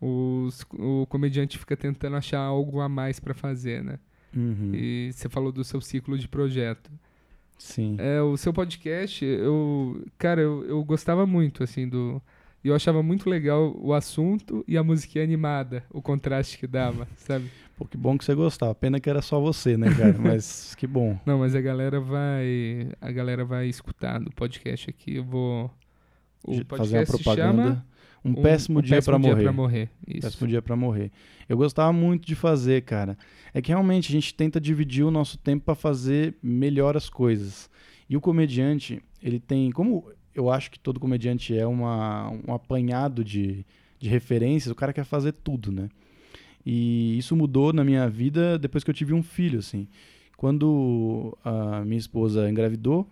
[0.00, 4.00] os, o comediante fica tentando achar algo a mais para fazer, né?
[4.34, 4.72] Uhum.
[4.74, 6.90] E você falou do seu ciclo de projeto.
[7.56, 7.96] Sim.
[7.98, 12.20] É, o seu podcast, eu, cara, eu, eu gostava muito, assim, do
[12.62, 17.08] e eu achava muito legal o assunto e a musiquinha animada, o contraste que dava,
[17.16, 17.50] sabe?
[17.76, 18.74] Pô, que bom que você gostava.
[18.74, 20.16] Pena que era só você, né, cara?
[20.20, 21.18] Mas que bom.
[21.24, 22.90] Não, mas a galera vai.
[23.00, 25.16] A galera vai escutar do podcast aqui.
[25.16, 25.70] Eu vou.
[26.44, 27.84] O podcast Fazer uma propaganda.
[28.22, 29.42] Um, um péssimo um, dia para morrer.
[29.42, 29.90] Pra morrer.
[30.06, 30.20] Isso.
[30.20, 31.10] Péssimo dia para morrer.
[31.48, 33.16] Eu gostava muito de fazer, cara.
[33.54, 37.70] É que realmente a gente tenta dividir o nosso tempo para fazer melhor as coisas.
[38.10, 39.70] E o comediante, ele tem.
[39.70, 43.64] Como eu acho que todo comediante é uma, um apanhado de,
[43.98, 45.88] de referências, o cara quer fazer tudo, né?
[46.64, 49.88] E isso mudou na minha vida depois que eu tive um filho, assim.
[50.36, 53.06] Quando a minha esposa engravidou,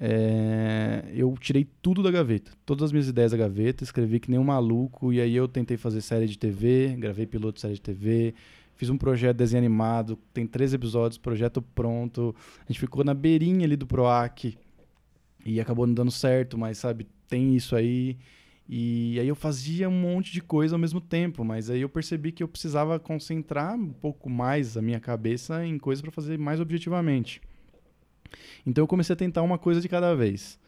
[0.00, 4.38] é, eu tirei tudo da gaveta, todas as minhas ideias da gaveta, escrevi que nem
[4.38, 7.80] um maluco, e aí eu tentei fazer série de TV, gravei piloto de série de
[7.80, 8.34] TV,
[8.76, 13.12] fiz um projeto de desenho animado, tem três episódios, projeto pronto, a gente ficou na
[13.12, 14.56] beirinha ali do PROAC,
[15.44, 18.18] e acabou não dando certo, mas sabe, tem isso aí,
[18.68, 22.32] e aí eu fazia um monte de coisa ao mesmo tempo, mas aí eu percebi
[22.32, 26.60] que eu precisava concentrar um pouco mais a minha cabeça em coisas para fazer mais
[26.60, 27.40] objetivamente.
[28.66, 30.58] Então eu comecei a tentar uma coisa de cada vez.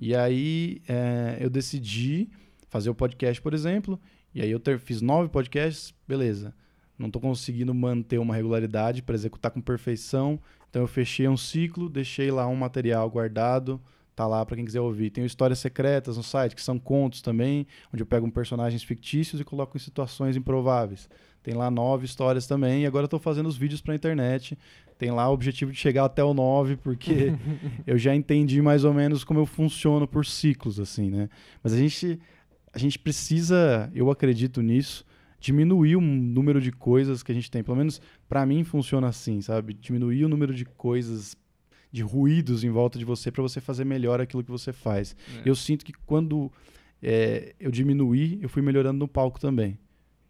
[0.00, 2.28] E aí é, eu decidi
[2.68, 4.00] fazer o podcast, por exemplo,
[4.34, 6.52] e aí eu ter, fiz nove podcasts, beleza.
[6.98, 11.88] Não estou conseguindo manter uma regularidade para executar com perfeição, então eu fechei um ciclo,
[11.88, 13.80] deixei lá um material guardado,
[14.16, 15.10] tá lá para quem quiser ouvir.
[15.10, 19.44] Tem histórias secretas no site, que são contos também, onde eu pego personagens fictícios e
[19.44, 21.08] coloco em situações improváveis.
[21.42, 24.58] Tem lá nove histórias também, e agora estou fazendo os vídeos para a internet.
[24.98, 27.34] Tem lá o objetivo de chegar até o 9, porque
[27.86, 31.28] eu já entendi mais ou menos como eu funciono por ciclos, assim, né?
[31.62, 32.18] Mas a gente,
[32.72, 35.04] a gente precisa, eu acredito nisso,
[35.38, 37.62] diminuir o número de coisas que a gente tem.
[37.62, 39.74] Pelo menos para mim funciona assim, sabe?
[39.74, 41.36] Diminuir o número de coisas,
[41.96, 45.16] de ruídos em volta de você para você fazer melhor aquilo que você faz.
[45.38, 45.48] É.
[45.48, 46.52] Eu sinto que quando
[47.02, 49.78] é, eu diminuí, eu fui melhorando no palco também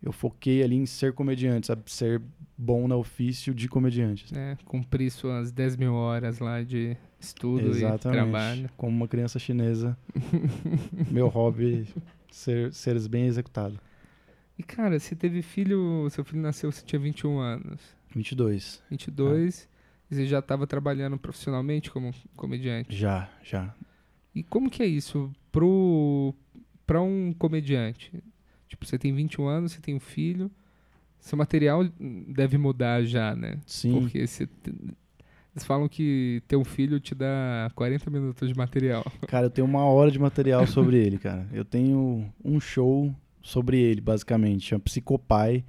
[0.02, 1.82] eu foquei ali em ser comediante, sabe?
[1.86, 2.22] Ser
[2.56, 4.26] bom no ofício de comediante.
[4.36, 8.06] É, cumprir suas 10 mil horas lá de estudo Exatamente.
[8.06, 8.70] e trabalho.
[8.76, 9.98] Como uma criança chinesa,
[11.10, 11.88] meu hobby
[12.30, 13.80] ser seres bem executado.
[14.58, 17.80] E cara, você teve filho, seu filho nasceu, você tinha 21 anos.
[18.14, 18.82] 22.
[18.88, 19.68] 22.
[19.72, 19.75] É.
[20.10, 22.94] Você já estava trabalhando profissionalmente como comediante?
[22.96, 23.74] Já, já.
[24.34, 26.34] E como que é isso pro
[26.86, 28.12] para um comediante?
[28.68, 30.50] Tipo, você tem 21 anos, você tem um filho,
[31.18, 31.84] seu material
[32.28, 33.58] deve mudar já, né?
[33.66, 34.00] Sim.
[34.00, 34.48] Porque você,
[35.56, 39.04] eles falam que ter um filho te dá 40 minutos de material.
[39.26, 41.48] Cara, eu tenho uma hora de material sobre ele, cara.
[41.52, 44.66] Eu tenho um show sobre ele, basicamente.
[44.66, 45.64] Chama Psicopai,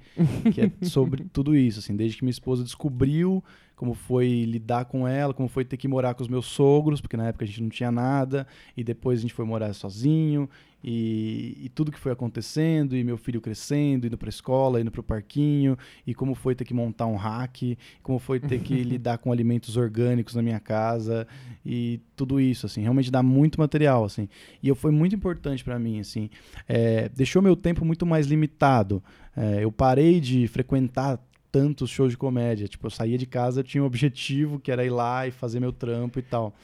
[0.52, 1.96] que é sobre tudo isso, assim.
[1.96, 3.42] Desde que minha esposa descobriu
[3.78, 7.16] como foi lidar com ela, como foi ter que morar com os meus sogros, porque
[7.16, 8.44] na época a gente não tinha nada,
[8.76, 10.50] e depois a gente foi morar sozinho,
[10.82, 15.00] e, e tudo que foi acontecendo, e meu filho crescendo, indo para escola, indo para
[15.00, 19.18] o parquinho, e como foi ter que montar um hack, como foi ter que lidar
[19.18, 21.24] com alimentos orgânicos na minha casa,
[21.64, 24.28] e tudo isso, assim, realmente dá muito material, assim.
[24.60, 26.28] E eu, foi muito importante para mim, assim,
[26.68, 29.00] é, deixou meu tempo muito mais limitado.
[29.36, 31.20] É, eu parei de frequentar
[31.50, 32.68] tantos shows de comédia.
[32.68, 35.60] Tipo, eu saía de casa, eu tinha um objetivo que era ir lá e fazer
[35.60, 36.54] meu trampo e tal.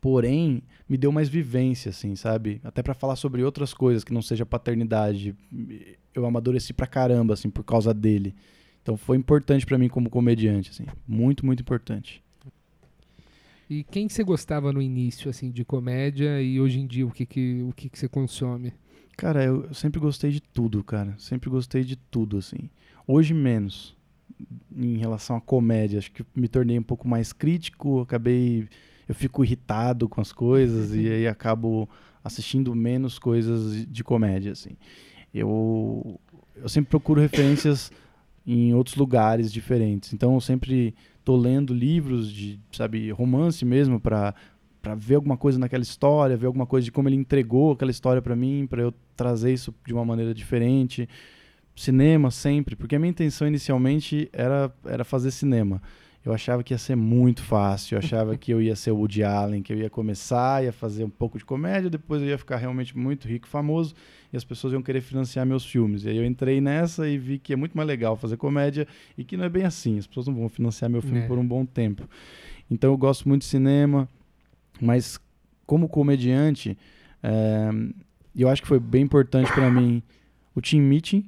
[0.00, 2.60] Porém, me deu mais vivência, assim, sabe?
[2.64, 5.36] Até para falar sobre outras coisas que não seja paternidade.
[6.14, 8.34] Eu amadureci pra caramba, assim, por causa dele.
[8.82, 10.86] Então foi importante para mim como comediante, assim.
[11.06, 12.22] Muito, muito importante.
[13.68, 17.24] E quem você gostava no início, assim, de comédia e hoje em dia o que
[17.24, 18.72] que, o que, que você consome?
[19.16, 21.14] Cara, eu sempre gostei de tudo, cara.
[21.18, 22.70] Sempre gostei de tudo, assim.
[23.06, 23.96] Hoje menos
[24.74, 25.98] em relação à comédia.
[25.98, 28.68] Acho que me tornei um pouco mais crítico, acabei
[29.08, 31.88] eu fico irritado com as coisas e aí acabo
[32.22, 34.76] assistindo menos coisas de comédia assim.
[35.34, 36.20] Eu
[36.56, 37.90] eu sempre procuro referências
[38.46, 40.12] em outros lugares diferentes.
[40.12, 40.94] Então eu sempre
[41.24, 44.34] tô lendo livros de, sabe, romance mesmo para
[44.82, 48.22] para ver alguma coisa naquela história, ver alguma coisa de como ele entregou aquela história
[48.22, 51.06] para mim, para eu trazer isso de uma maneira diferente
[51.80, 55.80] cinema sempre, porque a minha intenção inicialmente era, era fazer cinema.
[56.22, 59.24] Eu achava que ia ser muito fácil, eu achava que eu ia ser o Woody
[59.24, 62.58] Allen, que eu ia começar, ia fazer um pouco de comédia, depois eu ia ficar
[62.58, 63.94] realmente muito rico e famoso,
[64.30, 66.04] e as pessoas iam querer financiar meus filmes.
[66.04, 69.24] E aí eu entrei nessa e vi que é muito mais legal fazer comédia e
[69.24, 71.26] que não é bem assim, as pessoas não vão financiar meu filme é.
[71.26, 72.06] por um bom tempo.
[72.70, 74.06] Então eu gosto muito de cinema,
[74.78, 75.18] mas
[75.64, 76.76] como comediante,
[77.22, 77.70] é,
[78.36, 80.02] eu acho que foi bem importante para mim
[80.54, 81.24] o team meeting,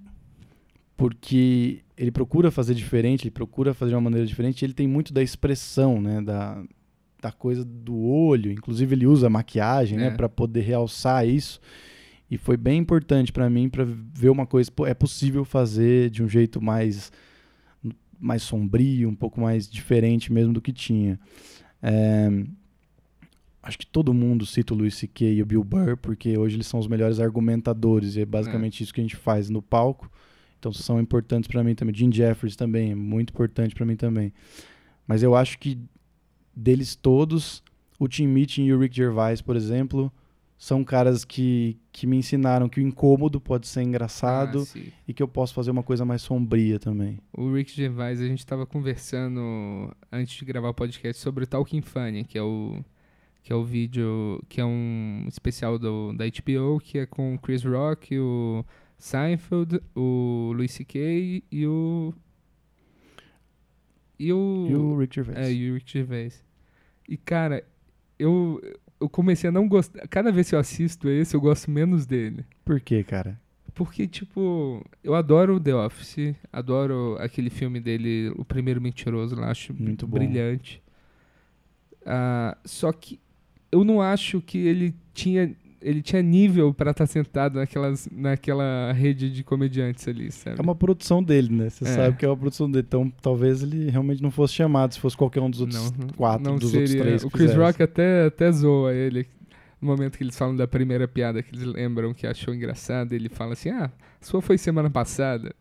[1.02, 5.12] porque ele procura fazer diferente, ele procura fazer de uma maneira diferente, ele tem muito
[5.12, 6.62] da expressão, né, da,
[7.20, 10.10] da coisa do olho, inclusive ele usa maquiagem, né, é.
[10.10, 11.60] né, para poder realçar isso.
[12.30, 16.28] E foi bem importante para mim para ver uma coisa, é possível fazer de um
[16.28, 17.10] jeito mais
[18.20, 21.18] mais sombrio, um pouco mais diferente mesmo do que tinha.
[21.82, 22.30] É,
[23.60, 25.32] acho que todo mundo cita o Luis C.K.
[25.32, 28.84] e o Bill Burr, porque hoje eles são os melhores argumentadores, e é basicamente é.
[28.84, 30.08] isso que a gente faz no palco.
[30.62, 31.92] Então são importantes para mim também.
[31.92, 34.32] Jim Jeffries também é muito importante para mim também.
[35.04, 35.76] Mas eu acho que
[36.54, 37.64] deles todos,
[37.98, 40.12] o Tim Meeting e o Rick Gervais, por exemplo,
[40.56, 45.20] são caras que, que me ensinaram que o incômodo pode ser engraçado ah, e que
[45.20, 47.18] eu posso fazer uma coisa mais sombria também.
[47.36, 51.82] O Rick Gervais, a gente estava conversando antes de gravar o podcast sobre o Talking
[51.82, 52.84] Funny, que é o
[53.42, 57.38] que é o vídeo, que é um especial do, da HBO, que é com o
[57.40, 58.64] Chris Rock, o
[59.02, 61.42] Seinfeld, o Louis C.K.
[61.50, 62.14] e o...
[64.16, 64.66] E o...
[64.70, 65.38] E o Rick Gervais.
[65.38, 66.44] É, e o Rick Gervais.
[67.08, 67.64] E, cara,
[68.16, 68.62] eu,
[69.00, 70.06] eu comecei a não gostar...
[70.06, 72.44] Cada vez que eu assisto esse, eu gosto menos dele.
[72.64, 73.40] Por quê, cara?
[73.74, 79.74] Porque, tipo, eu adoro The Office, adoro aquele filme dele, O Primeiro Mentiroso, lá, acho
[79.74, 80.16] Muito bom.
[80.16, 80.80] brilhante.
[82.06, 83.18] Ah, só que
[83.72, 89.30] eu não acho que ele tinha ele tinha nível pra estar sentado naquelas, naquela rede
[89.30, 90.58] de comediantes ali, sabe?
[90.58, 91.68] É uma produção dele, né?
[91.70, 91.88] Você É.
[91.88, 92.84] sabe que é uma produção dele.
[92.86, 96.56] Então talvez ele realmente não fosse chamado se fosse qualquer um dos outros quatro, não
[96.58, 96.86] dos seria.
[96.86, 97.24] outros três.
[97.24, 97.62] O Chris fizessem.
[97.66, 99.26] Rock até, até zoa ele.
[99.82, 103.28] No momento que eles falam da primeira piada que eles lembram que achou engraçada, ele
[103.28, 105.52] fala assim: Ah, sua foi semana passada.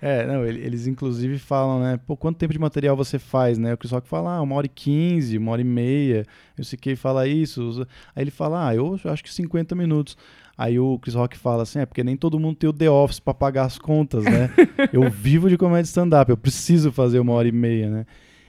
[0.00, 1.98] É, não, ele- eles inclusive falam, né?
[2.06, 3.72] Pô, quanto tempo de material você faz, né?
[3.72, 6.26] O Chris Rock fala, ah, uma hora e quinze, uma hora e meia.
[6.58, 7.86] Eu sei que fala isso.
[8.14, 10.16] Aí ele fala, ah, eu acho que 50 minutos.
[10.58, 13.18] Aí o Chris Rock fala assim, é porque nem todo mundo tem o The Office
[13.18, 14.50] pra pagar as contas, né?
[14.92, 18.06] eu vivo de comédia stand-up, eu preciso fazer uma hora e meia, né?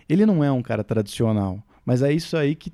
[0.09, 2.71] Ele não é um cara tradicional, mas é isso aí que,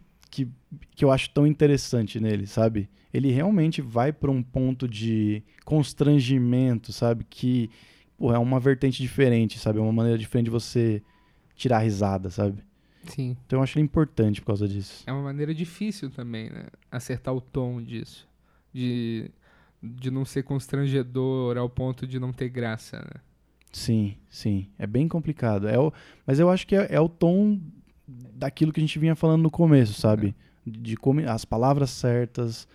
[0.95, 2.89] que, eu acho tão interessante nele, sabe?
[3.13, 7.25] Ele realmente vai pra um ponto de constrangimento, sabe?
[7.29, 7.69] Que
[8.17, 9.79] pô, é uma vertente diferente, sabe?
[9.79, 11.01] É uma maneira diferente de você
[11.55, 12.63] tirar risada, sabe?
[13.03, 13.35] Sim.
[13.45, 15.03] Então eu acho ele importante por causa disso.
[15.05, 16.67] É uma maneira difícil também, né?
[16.91, 18.29] Acertar o tom disso.
[18.73, 19.29] De,
[19.81, 23.21] de não ser constrangedor ao ponto de não ter graça, né?
[23.71, 24.67] Sim, sim.
[24.77, 25.67] É bem complicado.
[25.67, 25.91] É o,
[26.25, 27.59] mas eu acho que é, é o tom
[28.07, 30.35] daquilo que a gente vinha falando no começo, sabe?
[30.65, 32.67] De como as palavras certas,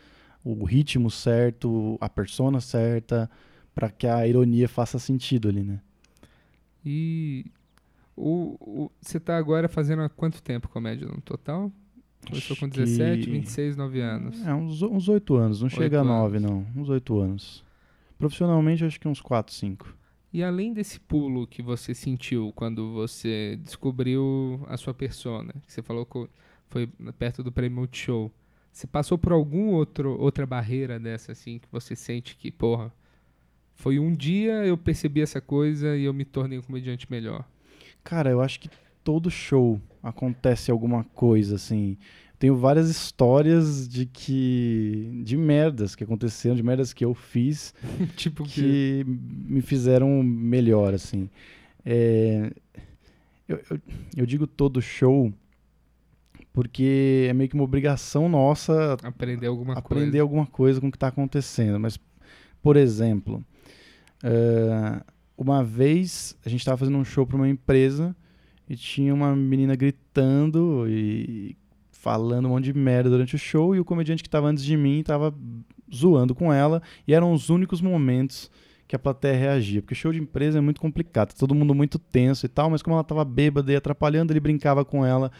[0.44, 3.30] o ritmo certo, a persona certa,
[3.74, 5.80] pra que a ironia faça sentido ali, né?
[6.84, 7.44] E
[8.16, 11.70] o, você tá agora fazendo há quanto tempo comédia no total?
[12.28, 14.44] Começou com 17, que- 26, 9 anos.
[14.46, 15.62] É, uns, uns 8 anos.
[15.62, 16.50] Não chega a Oito 9, anos.
[16.50, 16.66] não.
[16.82, 17.64] Uns 8 anos.
[18.18, 19.94] Profissionalmente, acho que uns 4, 5.
[20.32, 25.82] E além desse pulo que você sentiu quando você descobriu a sua persona, que você
[25.82, 26.26] falou que
[26.68, 26.88] foi
[27.18, 28.30] perto do prêmio Multishow,
[28.72, 32.92] você passou por algum outro outra barreira dessa assim que você sente que, porra,
[33.74, 37.44] foi um dia eu percebi essa coisa e eu me tornei um comediante melhor.
[38.02, 38.70] Cara, eu acho que
[39.02, 41.96] todo show acontece alguma coisa, assim.
[42.38, 45.22] Tenho várias histórias de que.
[45.24, 47.74] de merdas que aconteceram, de merdas que eu fiz
[48.16, 51.30] tipo que que me fizeram melhor, assim.
[51.84, 52.52] É,
[53.48, 53.80] eu, eu,
[54.18, 55.32] eu digo todo show
[56.56, 60.22] porque é meio que uma obrigação nossa aprender alguma aprender coisa.
[60.22, 61.78] alguma coisa com o que está acontecendo.
[61.78, 62.00] Mas,
[62.62, 63.44] por exemplo,
[64.24, 65.02] eh,
[65.36, 68.16] uma vez a gente estava fazendo um show para uma empresa
[68.66, 71.54] e tinha uma menina gritando e
[71.90, 74.78] falando um monte de merda durante o show e o comediante que estava antes de
[74.78, 75.34] mim estava
[75.94, 78.50] zoando com ela e eram os únicos momentos
[78.88, 81.98] que a plateia reagia, porque show de empresa é muito complicado, tá todo mundo muito
[81.98, 85.30] tenso e tal, mas como ela estava bêbada e atrapalhando, ele brincava com ela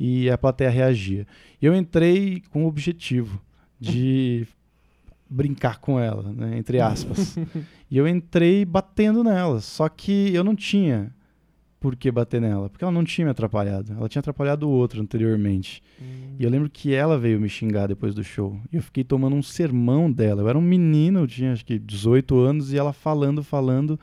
[0.00, 1.26] e a plateia reagia.
[1.60, 3.38] E eu entrei com o objetivo
[3.78, 4.46] de
[5.28, 7.36] brincar com ela, né, entre aspas.
[7.90, 11.14] e eu entrei batendo nela, só que eu não tinha
[11.78, 13.92] por que bater nela, porque ela não tinha me atrapalhado.
[13.92, 15.82] Ela tinha atrapalhado o outro anteriormente.
[16.00, 18.58] Hum, E eu lembro que ela veio me xingar depois do show.
[18.72, 20.42] E eu fiquei tomando um sermão dela.
[20.42, 23.98] Eu era um menino, eu tinha acho que 18 anos, e ela falando, falando.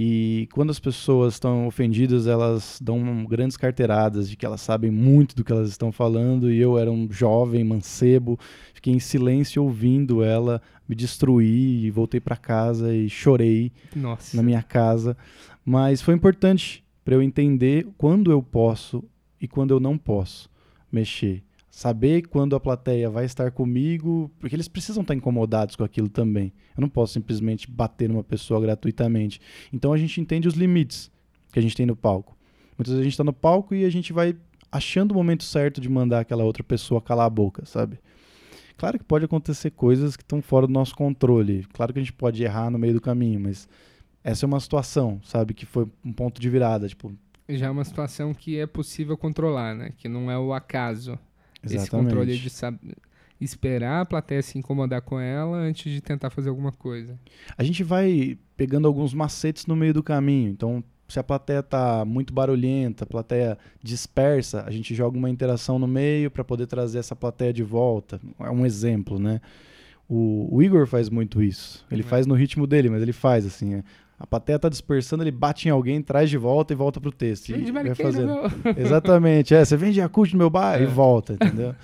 [0.00, 5.34] E quando as pessoas estão ofendidas, elas dão grandes carteiradas de que elas sabem muito
[5.34, 6.52] do que elas estão falando.
[6.52, 8.38] E eu era um jovem, mancebo,
[8.72, 11.84] fiquei em silêncio ouvindo ela me destruir.
[11.84, 14.36] E voltei para casa e chorei Nossa.
[14.36, 15.16] na minha casa.
[15.64, 19.02] Mas foi importante para eu entender quando eu posso
[19.40, 20.48] e quando eu não posso
[20.92, 21.42] mexer.
[21.78, 26.52] Saber quando a plateia vai estar comigo, porque eles precisam estar incomodados com aquilo também.
[26.76, 29.40] Eu não posso simplesmente bater numa pessoa gratuitamente.
[29.72, 31.08] Então a gente entende os limites
[31.52, 32.36] que a gente tem no palco.
[32.76, 34.34] Muitas vezes a gente está no palco e a gente vai
[34.72, 38.00] achando o momento certo de mandar aquela outra pessoa calar a boca, sabe?
[38.76, 41.64] Claro que pode acontecer coisas que estão fora do nosso controle.
[41.72, 43.68] Claro que a gente pode errar no meio do caminho, mas
[44.24, 47.12] essa é uma situação, sabe, que foi um ponto de virada, tipo,
[47.48, 49.92] Já é uma situação que é possível controlar, né?
[49.96, 51.18] Que não é o acaso.
[51.62, 52.06] Esse exatamente.
[52.08, 52.76] controle de sab...
[53.40, 57.18] esperar a plateia se incomodar com ela antes de tentar fazer alguma coisa.
[57.56, 60.50] A gente vai pegando alguns macetes no meio do caminho.
[60.50, 65.78] Então, se a plateia tá muito barulhenta, a plateia dispersa, a gente joga uma interação
[65.78, 68.20] no meio para poder trazer essa plateia de volta.
[68.40, 69.40] É um exemplo, né?
[70.08, 71.84] O, o Igor faz muito isso.
[71.90, 72.04] Ele É.
[72.04, 73.74] faz no ritmo dele, mas ele faz assim.
[73.74, 73.84] é.
[74.18, 77.50] A plateia tá dispersando, ele bate em alguém, traz de volta e volta pro texto.
[77.50, 78.26] E Vem de vai fazendo.
[78.26, 78.50] meu.
[78.76, 79.64] Exatamente, é.
[79.64, 80.82] Você vende Yakult no meu bar É.
[80.82, 81.74] e volta, entendeu?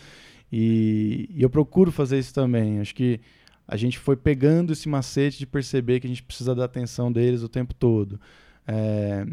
[0.53, 2.81] E, e eu procuro fazer isso também.
[2.81, 3.21] Acho que
[3.67, 7.43] a gente foi pegando esse macete de perceber que a gente precisa da atenção deles
[7.43, 8.21] o tempo todo.
[8.67, 9.25] É,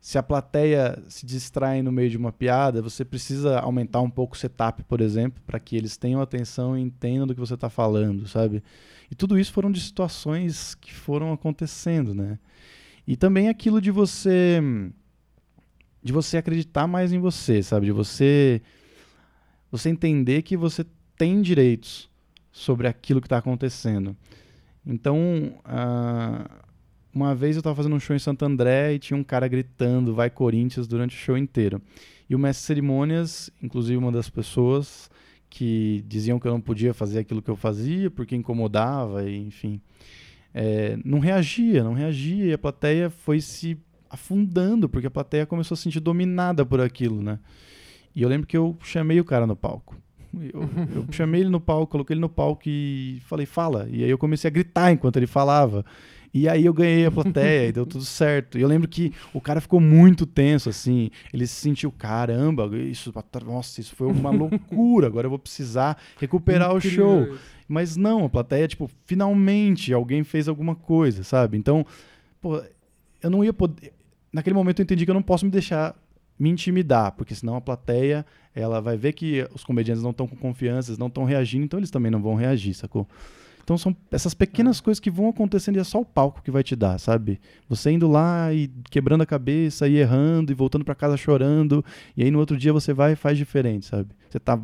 [0.00, 4.34] se a plateia se distrai no meio de uma piada, você precisa aumentar um pouco
[4.34, 7.68] o setup, por exemplo, para que eles tenham atenção e entendam do que você está
[7.68, 8.62] falando, sabe?
[9.10, 12.38] E tudo isso foram de situações que foram acontecendo, né?
[13.06, 14.60] E também aquilo de você
[16.02, 17.86] de você acreditar mais em você, sabe?
[17.86, 18.62] De você
[19.70, 20.84] você entender que você
[21.16, 22.08] tem direitos
[22.52, 24.16] sobre aquilo que está acontecendo.
[24.84, 26.48] Então, uh,
[27.12, 30.14] uma vez eu estava fazendo um show em Santo André e tinha um cara gritando
[30.14, 31.82] "Vai Corinthians" durante o show inteiro.
[32.28, 35.10] E o mestre cerimônias, inclusive uma das pessoas
[35.48, 39.80] que diziam que eu não podia fazer aquilo que eu fazia porque incomodava, e, enfim,
[40.54, 43.78] é, não reagia, não reagia e a plateia foi se
[44.08, 47.38] afundando porque a plateia começou a se sentir dominada por aquilo, né?
[48.14, 49.94] E eu lembro que eu chamei o cara no palco.
[50.34, 50.62] Eu,
[50.94, 53.86] eu chamei ele no palco, coloquei ele no palco e falei, fala.
[53.90, 55.84] E aí eu comecei a gritar enquanto ele falava.
[56.36, 58.58] E aí eu ganhei a plateia e deu tudo certo.
[58.58, 61.10] E eu lembro que o cara ficou muito tenso, assim.
[61.32, 63.10] Ele se sentiu, caramba, isso,
[63.42, 65.06] nossa, isso foi uma loucura.
[65.06, 67.26] Agora eu vou precisar recuperar o show.
[67.66, 71.56] Mas não, a plateia, tipo, finalmente alguém fez alguma coisa, sabe?
[71.56, 71.86] Então,
[72.38, 72.62] pô,
[73.22, 73.94] eu não ia poder.
[74.30, 75.96] Naquele momento eu entendi que eu não posso me deixar
[76.38, 80.36] me intimidar, porque senão a plateia ela vai ver que os comediantes não estão com
[80.36, 83.08] confiança, eles não estão reagindo, então eles também não vão reagir, sacou?
[83.66, 84.82] Então são essas pequenas é.
[84.82, 87.40] coisas que vão acontecendo e é só o palco que vai te dar, sabe?
[87.68, 91.84] Você indo lá e quebrando a cabeça e errando e voltando para casa chorando,
[92.16, 94.10] e aí no outro dia você vai e faz diferente, sabe?
[94.30, 94.56] Você tá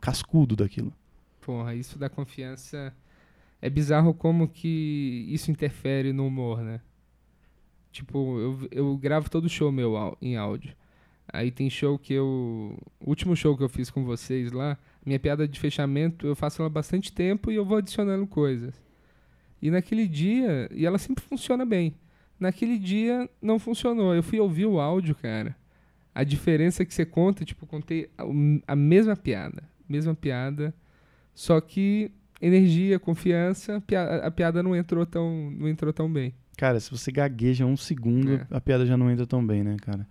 [0.00, 0.90] cascudo daquilo.
[1.42, 2.94] Porra, isso da confiança
[3.60, 6.80] é bizarro como que isso interfere no humor, né?
[7.92, 10.74] Tipo, eu, eu gravo todo show meu em áudio.
[11.30, 12.74] Aí tem show que eu.
[12.98, 16.60] O último show que eu fiz com vocês lá, minha piada de fechamento, eu faço
[16.60, 18.74] ela há bastante tempo e eu vou adicionando coisas.
[19.62, 20.68] E naquele dia.
[20.72, 21.94] E ela sempre funciona bem.
[22.38, 24.14] Naquele dia não funcionou.
[24.14, 25.56] Eu fui ouvir o áudio, cara.
[26.12, 28.24] A diferença que você conta, tipo, contei a,
[28.72, 29.62] a mesma piada.
[29.88, 30.74] Mesma piada.
[31.32, 33.82] Só que energia, confiança,
[34.22, 36.34] a piada não entrou tão, não entrou tão bem.
[36.56, 38.46] Cara, se você gagueja um segundo, é.
[38.50, 40.06] a piada já não entra tão bem, né, cara?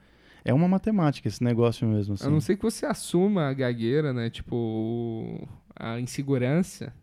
[0.45, 2.13] É uma matemática esse negócio mesmo.
[2.13, 2.27] Assim.
[2.27, 4.29] A não ser que você assuma a gagueira, né?
[4.29, 6.93] Tipo, a insegurança.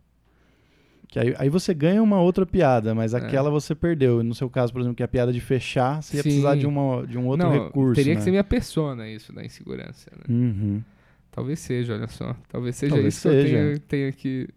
[1.09, 3.19] Que aí, aí você ganha uma outra piada, mas é.
[3.19, 4.23] aquela você perdeu.
[4.23, 6.67] No seu caso, por exemplo, que é a piada de fechar, você ia precisar de,
[6.67, 7.97] uma, de um outro não, recurso.
[7.97, 8.19] Teria né?
[8.19, 10.09] que ser minha persona, isso da insegurança.
[10.17, 10.25] Né?
[10.35, 10.83] Uhum.
[11.33, 12.37] Talvez seja, olha só.
[12.49, 13.49] Talvez seja Talvez isso seja.
[13.49, 14.49] que eu tenha, tenha que.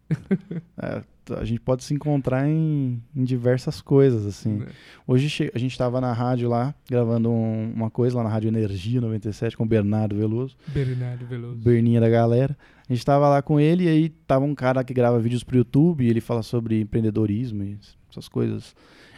[0.77, 1.01] é,
[1.33, 4.61] a gente pode se encontrar em, em diversas coisas, assim.
[4.61, 4.67] É.
[5.07, 9.01] Hoje a gente estava na rádio lá, gravando um, uma coisa lá na Rádio Energia
[9.01, 10.55] 97 com o Bernardo Veloso.
[10.67, 11.55] Bernardo Veloso.
[11.57, 12.57] Berninha da galera.
[12.87, 15.57] A gente estava lá com ele e aí tava um cara que grava vídeos pro
[15.57, 18.75] YouTube e ele fala sobre empreendedorismo e essas coisas.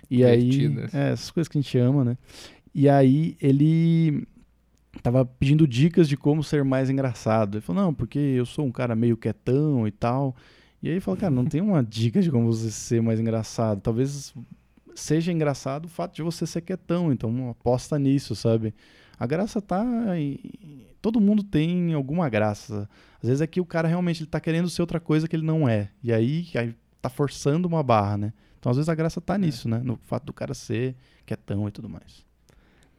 [0.10, 2.18] E aí, é, essas coisas que a gente ama, né?
[2.74, 4.26] E aí ele
[5.04, 7.58] tava pedindo dicas de como ser mais engraçado.
[7.58, 10.36] Ele falou: "Não, porque eu sou um cara meio quietão e tal".
[10.82, 13.82] E aí ele falou, cara, não tem uma dica de como você ser mais engraçado.
[13.82, 14.34] Talvez
[14.96, 18.74] seja engraçado o fato de você ser quietão, então aposta nisso, sabe?
[19.20, 19.84] A graça tá
[20.20, 20.38] em...
[21.02, 22.90] todo mundo tem alguma graça.
[23.22, 25.46] Às vezes é que o cara realmente ele tá querendo ser outra coisa que ele
[25.46, 25.90] não é.
[26.04, 28.34] E aí, aí tá forçando uma barra, né?
[28.60, 29.38] Então às vezes a graça tá é.
[29.40, 29.72] nisso, é.
[29.72, 29.82] né?
[29.84, 32.26] No fato do cara ser quietão e tudo mais.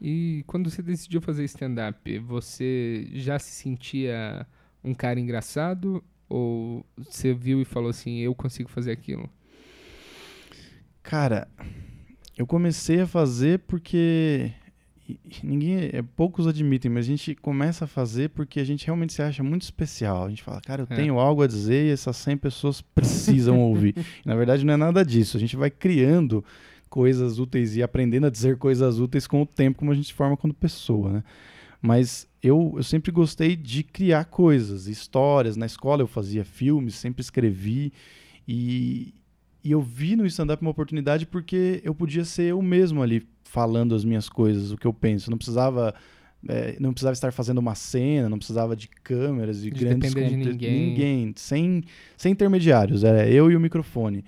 [0.00, 4.46] E quando você decidiu fazer stand-up, você já se sentia
[4.82, 9.28] um cara engraçado ou você viu e falou assim, eu consigo fazer aquilo?
[11.02, 11.48] Cara,
[12.36, 14.52] eu comecei a fazer porque
[15.42, 19.22] ninguém, é, poucos admitem, mas a gente começa a fazer porque a gente realmente se
[19.22, 20.24] acha muito especial.
[20.24, 20.96] A gente fala, cara, eu é.
[20.96, 23.94] tenho algo a dizer e essas 100 pessoas precisam ouvir.
[24.24, 25.36] Na verdade, não é nada disso.
[25.36, 26.44] A gente vai criando
[26.88, 30.14] coisas úteis e aprendendo a dizer coisas úteis com o tempo, como a gente se
[30.14, 31.24] forma quando pessoa, né?
[31.80, 35.56] Mas eu, eu sempre gostei de criar coisas, histórias.
[35.56, 37.92] Na escola eu fazia filmes, sempre escrevi.
[38.46, 39.14] E,
[39.62, 43.94] e eu vi no stand-up uma oportunidade porque eu podia ser eu mesmo ali falando
[43.94, 45.28] as minhas coisas, o que eu penso.
[45.28, 45.94] Eu não precisava.
[46.48, 50.36] É, não precisava estar fazendo uma cena, não precisava de câmeras e de grandes de
[50.36, 50.88] ninguém.
[50.88, 51.82] ninguém, sem,
[52.16, 54.24] sem intermediários, era eu e o microfone.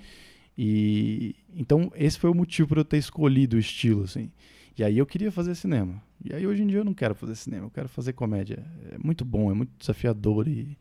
[0.59, 4.31] E então esse foi o motivo para eu ter escolhido o estilo assim.
[4.77, 6.03] E aí eu queria fazer cinema.
[6.25, 8.65] E aí hoje em dia eu não quero fazer cinema, eu quero fazer comédia.
[8.93, 10.77] É muito bom, é muito desafiador e,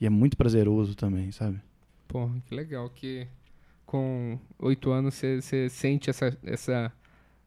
[0.00, 1.60] e é muito prazeroso também, sabe?
[2.08, 3.26] Porra, que legal que
[3.86, 6.92] com oito anos você sente essa, essa,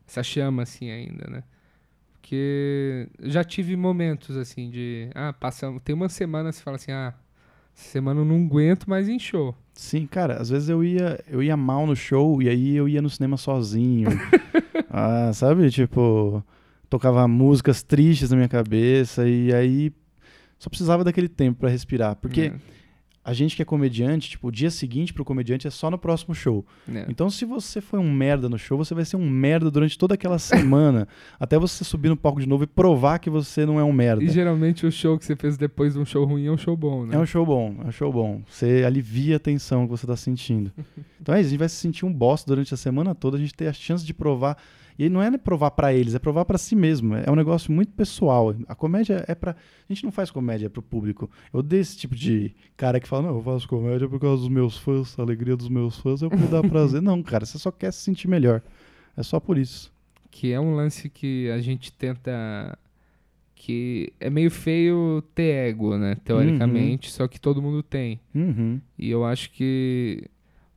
[0.08, 1.44] essa chama assim ainda, né?
[2.14, 5.10] Porque já tive momentos assim de.
[5.14, 5.72] Ah, passa.
[5.84, 7.14] Tem uma semana você fala assim, ah,
[7.76, 9.54] Semana eu não aguento mais em show.
[9.74, 13.02] Sim, cara, às vezes eu ia, eu ia mal no show e aí eu ia
[13.02, 14.08] no cinema sozinho.
[14.90, 15.70] ah, sabe?
[15.70, 16.42] Tipo,
[16.90, 19.92] tocava músicas tristes na minha cabeça e aí
[20.58, 22.16] só precisava daquele tempo para respirar.
[22.16, 22.54] Porque É,
[23.26, 26.36] a gente que é comediante, tipo, o dia seguinte pro comediante é só no próximo
[26.36, 26.64] show.
[26.88, 27.08] é.
[27.10, 30.14] Então, se você foi um merda no show, você vai ser um merda durante toda
[30.14, 31.08] aquela semana,
[31.40, 34.24] até você subir no palco de novo e provar que você não é um merda.
[34.24, 36.78] E geralmente o show que você fez depois de um show ruim é um show
[36.78, 37.16] bom, né?
[37.16, 38.44] É um show bom, é um show bom.
[38.48, 40.72] Você alivia a tensão que você tá sentindo.
[41.20, 43.40] Então é isso, a gente vai se sentir um bosta durante a semana toda, a
[43.40, 44.56] gente tem a chance de provar.
[44.98, 47.16] E não é provar pra eles, é provar pra si mesmo.
[47.16, 48.56] É um negócio muito pessoal.
[48.68, 49.52] A comédia é pra.
[49.52, 51.30] A gente não faz comédia pro público.
[51.54, 54.50] Eu odeio esse tipo de cara que fala: não, eu faço comédia por causa dos
[54.50, 57.02] meus fãs, a alegria dos meus fãs é o que me dá prazer.
[57.02, 58.62] não, cara, você só quer se sentir melhor.
[59.18, 59.94] É só por isso.
[60.32, 62.78] Que é um lance que a gente tenta.
[63.54, 66.16] Que é meio feio ter ego, né?
[66.24, 68.20] Teoricamente, só que todo mundo tem.
[68.34, 68.80] Uhum.
[68.98, 70.24] E eu acho que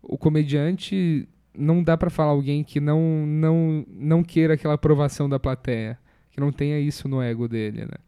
[0.03, 1.29] o comediante
[1.59, 5.99] não dá pra falar alguém que não, não, não queira aquela aprovação da plateia.
[6.31, 7.99] Que não tenha isso no ego dele, né?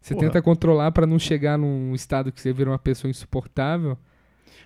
[0.00, 0.26] Você Porra.
[0.26, 3.96] tenta controlar pra não chegar num estado que você vira uma pessoa insuportável.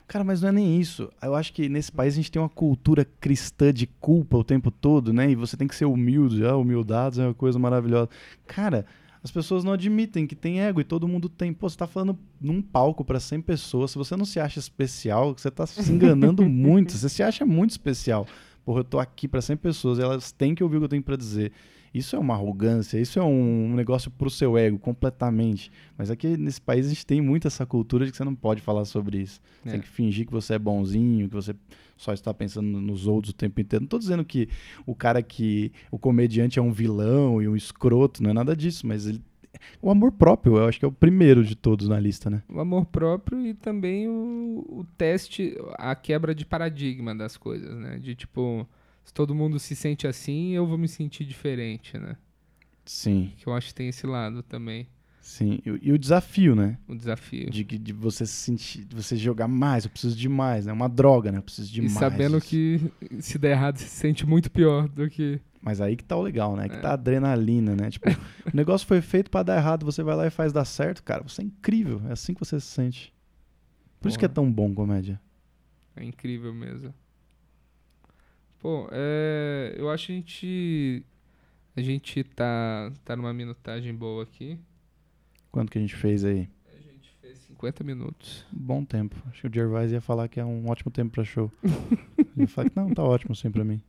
[0.07, 1.11] Cara, mas não é nem isso.
[1.23, 4.71] Eu acho que nesse país a gente tem uma cultura cristã de culpa o tempo
[4.71, 5.31] todo, né?
[5.31, 6.45] E você tem que ser humilde.
[6.45, 8.09] Ah, humildade é uma coisa maravilhosa.
[8.47, 8.85] Cara,
[9.23, 11.53] as pessoas não admitem que tem ego e todo mundo tem.
[11.53, 13.93] Pô, você tá falando num palco pra 100 pessoas.
[13.93, 16.93] Se você não se acha especial, você tá se enganando muito.
[16.93, 18.27] Você se acha muito especial.
[18.65, 20.89] Porra, eu tô aqui pra 100 pessoas e elas têm que ouvir o que eu
[20.89, 21.53] tenho pra dizer.
[21.95, 25.71] Isso é uma arrogância, isso é um negócio pro seu ego, completamente.
[25.97, 28.61] Mas aqui nesse país a gente tem muito essa cultura de que você não pode
[28.63, 29.41] falar sobre isso.
[29.63, 29.73] Você É.
[29.73, 31.55] tem que fingir que você é bonzinho, que você
[31.97, 33.83] só está pensando nos outros o tempo inteiro.
[33.83, 34.49] Não tô dizendo que
[34.87, 35.71] o cara que.
[35.91, 39.21] O comediante é um vilão e um escroto, não é nada disso, mas ele.
[39.83, 42.43] O amor próprio, eu acho que é o primeiro de todos na lista, né?
[42.49, 47.99] O amor próprio e também o, o teste, a quebra de paradigma das coisas, né?
[47.99, 48.67] De tipo,
[49.05, 52.17] se todo mundo se sente assim, eu vou me sentir diferente, né?
[52.85, 54.89] Sim, Que eu acho que tem esse lado também,
[55.21, 55.61] sim.
[55.65, 56.79] E, e o desafio, né?
[56.89, 57.49] o desafio.
[57.49, 60.71] De, que- de você se sentir, de você jogar mais, eu preciso de mais, né?
[60.71, 61.39] É uma droga, né?
[61.39, 61.93] Eu preciso de e mais.
[61.95, 62.49] sabendo disso.
[62.49, 65.41] que se der errado, se sente muito pior do que.
[65.61, 66.69] Mas aí que tá o legal, né?
[66.69, 66.81] Que É.
[66.81, 67.89] tá a adrenalina, né?
[67.89, 68.09] Tipo,
[68.53, 71.23] o negócio foi feito pra dar errado, você vai lá e faz dar certo, cara.
[71.23, 72.03] Você é incrível.
[72.09, 73.15] É assim que você se sente.
[74.01, 74.35] Por isso que é Porra.
[74.35, 75.21] tão bom comédia.
[75.95, 76.93] É incrível mesmo.
[78.63, 81.05] Pô, é, eu acho que a gente.
[81.75, 84.57] A gente tá, tá numa minutagem boa aqui.
[85.51, 86.49] Quanto que a gente fez aí?
[86.73, 88.47] A gente fez 50 minutos.
[88.53, 89.17] Bom tempo.
[89.29, 91.51] Acho que o Gervais ia falar que é um ótimo tempo pra show.
[92.17, 93.83] Ele ia falar que não, tá ótimo assim pra mim.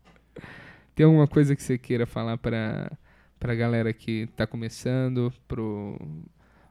[0.95, 2.91] Tem alguma coisa que você queira falar pra,
[3.39, 5.99] pra galera que tá começando, pro.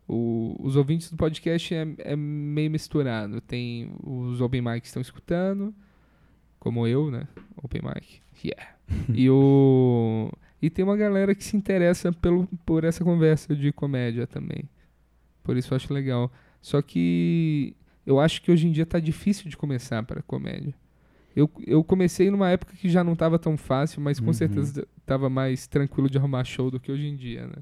[0.09, 3.40] O, os ouvintes do podcast é, é meio misturado.
[3.40, 5.72] Tem os open mic que estão escutando,
[6.62, 7.26] como eu, né?
[7.60, 8.20] Open mic.
[8.44, 8.74] Yeah.
[9.12, 10.30] e o.
[10.62, 14.68] E tem uma galera que se interessa pelo, por essa conversa de comédia também.
[15.42, 16.30] Por isso eu acho legal.
[16.60, 17.74] Só que
[18.06, 20.72] eu acho que hoje em dia tá difícil de começar para comédia.
[21.34, 24.32] Eu, eu comecei numa época que já não tava tão fácil, mas com Uhum.
[24.32, 27.56] certeza tava mais tranquilo de arrumar show do que hoje em dia, né?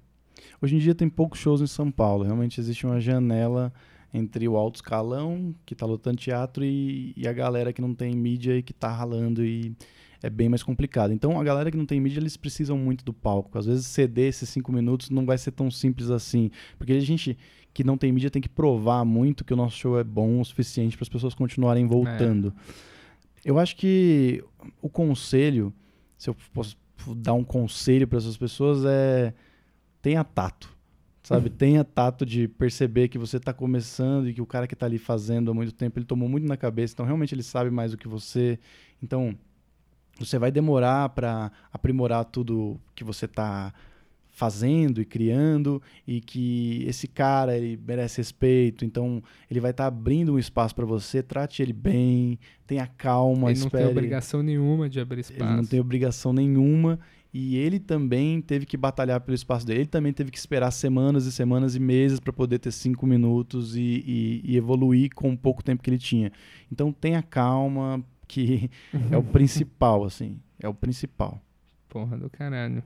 [0.60, 2.24] Hoje em dia tem poucos shows em São Paulo.
[2.24, 3.72] Realmente existe uma janela
[4.12, 8.14] entre o alto escalão, que tá lotando teatro, e, e a galera que não tem
[8.14, 9.74] mídia e que tá ralando e
[10.22, 11.12] é bem mais complicado.
[11.12, 13.58] Então a galera que não tem mídia, eles precisam muito do palco.
[13.58, 16.50] Às vezes ceder esses cinco minutos não vai ser tão simples assim.
[16.78, 17.38] Porque a gente
[17.72, 20.44] que não tem mídia tem que provar muito que o nosso show é bom o
[20.44, 22.52] suficiente para as pessoas continuarem voltando.
[23.44, 24.44] Eu acho que
[24.82, 25.72] o conselho,
[26.18, 26.76] se eu posso
[27.16, 29.32] dar um conselho para essas pessoas, é
[30.02, 30.76] tenha tato.
[31.30, 31.48] Sabe?
[31.48, 34.98] Tenha tato de perceber que você está começando e que o cara que está ali
[34.98, 37.96] fazendo há muito tempo, ele tomou muito na cabeça, então realmente ele sabe mais do
[37.96, 38.58] que você.
[39.00, 39.36] Então,
[40.18, 43.72] você vai demorar para aprimorar tudo que você está
[44.28, 50.32] fazendo e criando e que esse cara ele merece respeito, então ele vai estar abrindo
[50.32, 53.84] um espaço para você, trate ele bem, tenha calma, Ele não espere.
[53.84, 55.42] tem obrigação nenhuma de abrir espaço.
[55.42, 56.98] Ele não tem obrigação nenhuma.
[57.32, 59.80] E ele também teve que batalhar pelo espaço dele.
[59.80, 63.76] Ele também teve que esperar semanas e semanas e meses para poder ter cinco minutos
[63.76, 66.32] e, e- e evoluir com o pouco tempo que ele tinha.
[66.72, 68.68] Então tenha calma, que
[69.12, 70.38] é o principal, assim.
[70.58, 71.40] É o principal.
[71.88, 72.82] Porra do caralho.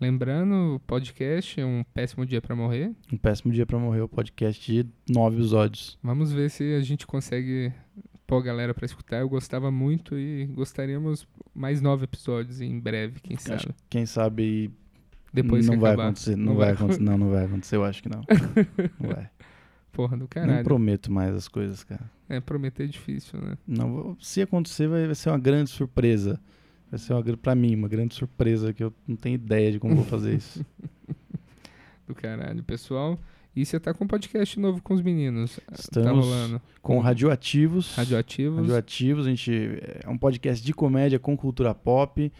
[0.00, 2.92] Lembrando, o podcast é um péssimo dia pra morrer.
[3.10, 5.98] Um péssimo dia para morrer o podcast de nove episódios.
[6.02, 7.72] Vamos ver se a gente consegue
[8.26, 9.18] pôr a galera pra escutar.
[9.20, 13.54] Eu gostava muito e gostaríamos mais nove episódios em breve, quem sabe.
[13.56, 14.70] Acho quem sabe
[15.32, 16.04] Depois não vai acabar.
[16.08, 16.36] acontecer.
[16.36, 16.74] Não, Não vai vai.
[16.74, 17.02] acontecer.
[17.02, 17.76] Não, não vai acontecer.
[17.76, 18.22] Eu acho que não.
[19.00, 19.30] Não vai.
[19.92, 20.62] Porra do caralho.
[20.62, 22.10] prometo mais as coisas, cara.
[22.28, 23.56] É, prometer é difícil, né?
[23.66, 26.38] Não, se acontecer, vai, vai ser uma grande surpresa.
[26.90, 29.94] Vai ser uma, pra mim uma grande surpresa que eu não tenho ideia de como
[29.94, 30.64] vou fazer isso.
[32.06, 33.18] Do caralho, pessoal.
[33.56, 35.56] E você tá com um podcast novo com os meninos.
[35.66, 36.60] Tá Estamos rolando.
[36.82, 37.94] com radioativos.
[37.96, 38.58] Radioativos.
[38.60, 39.50] Radioativos, a gente
[40.04, 42.30] é um podcast de comédia com cultura pop.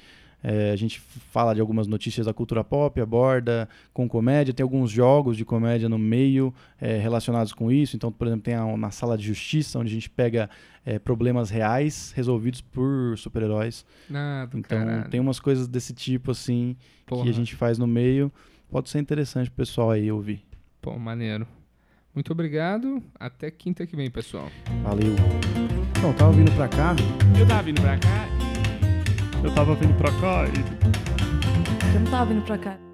[0.44, 4.90] É, a gente fala de algumas notícias da cultura pop, aborda com comédia, tem alguns
[4.90, 7.96] jogos de comédia no meio é, relacionados com isso.
[7.96, 10.48] Então, por exemplo, tem a, na sala de justiça, onde a gente pega
[10.84, 13.84] é, problemas reais resolvidos por super-heróis.
[14.12, 15.08] Ah, Então, caralho.
[15.10, 17.24] tem umas coisas desse tipo assim Porra.
[17.24, 18.30] que a gente faz no meio.
[18.70, 20.44] Pode ser interessante pro pessoal aí ouvir.
[20.86, 21.48] Pô, maneiro.
[22.14, 23.02] Muito obrigado.
[23.18, 24.48] Até quinta que vem, pessoal.
[24.84, 25.16] Valeu.
[25.98, 26.94] Então, tava vindo pra cá,
[27.36, 28.28] Eu tava vindo pra cá
[29.42, 32.85] Eu tava vindo pra cá e Eu não tava vindo pra cá.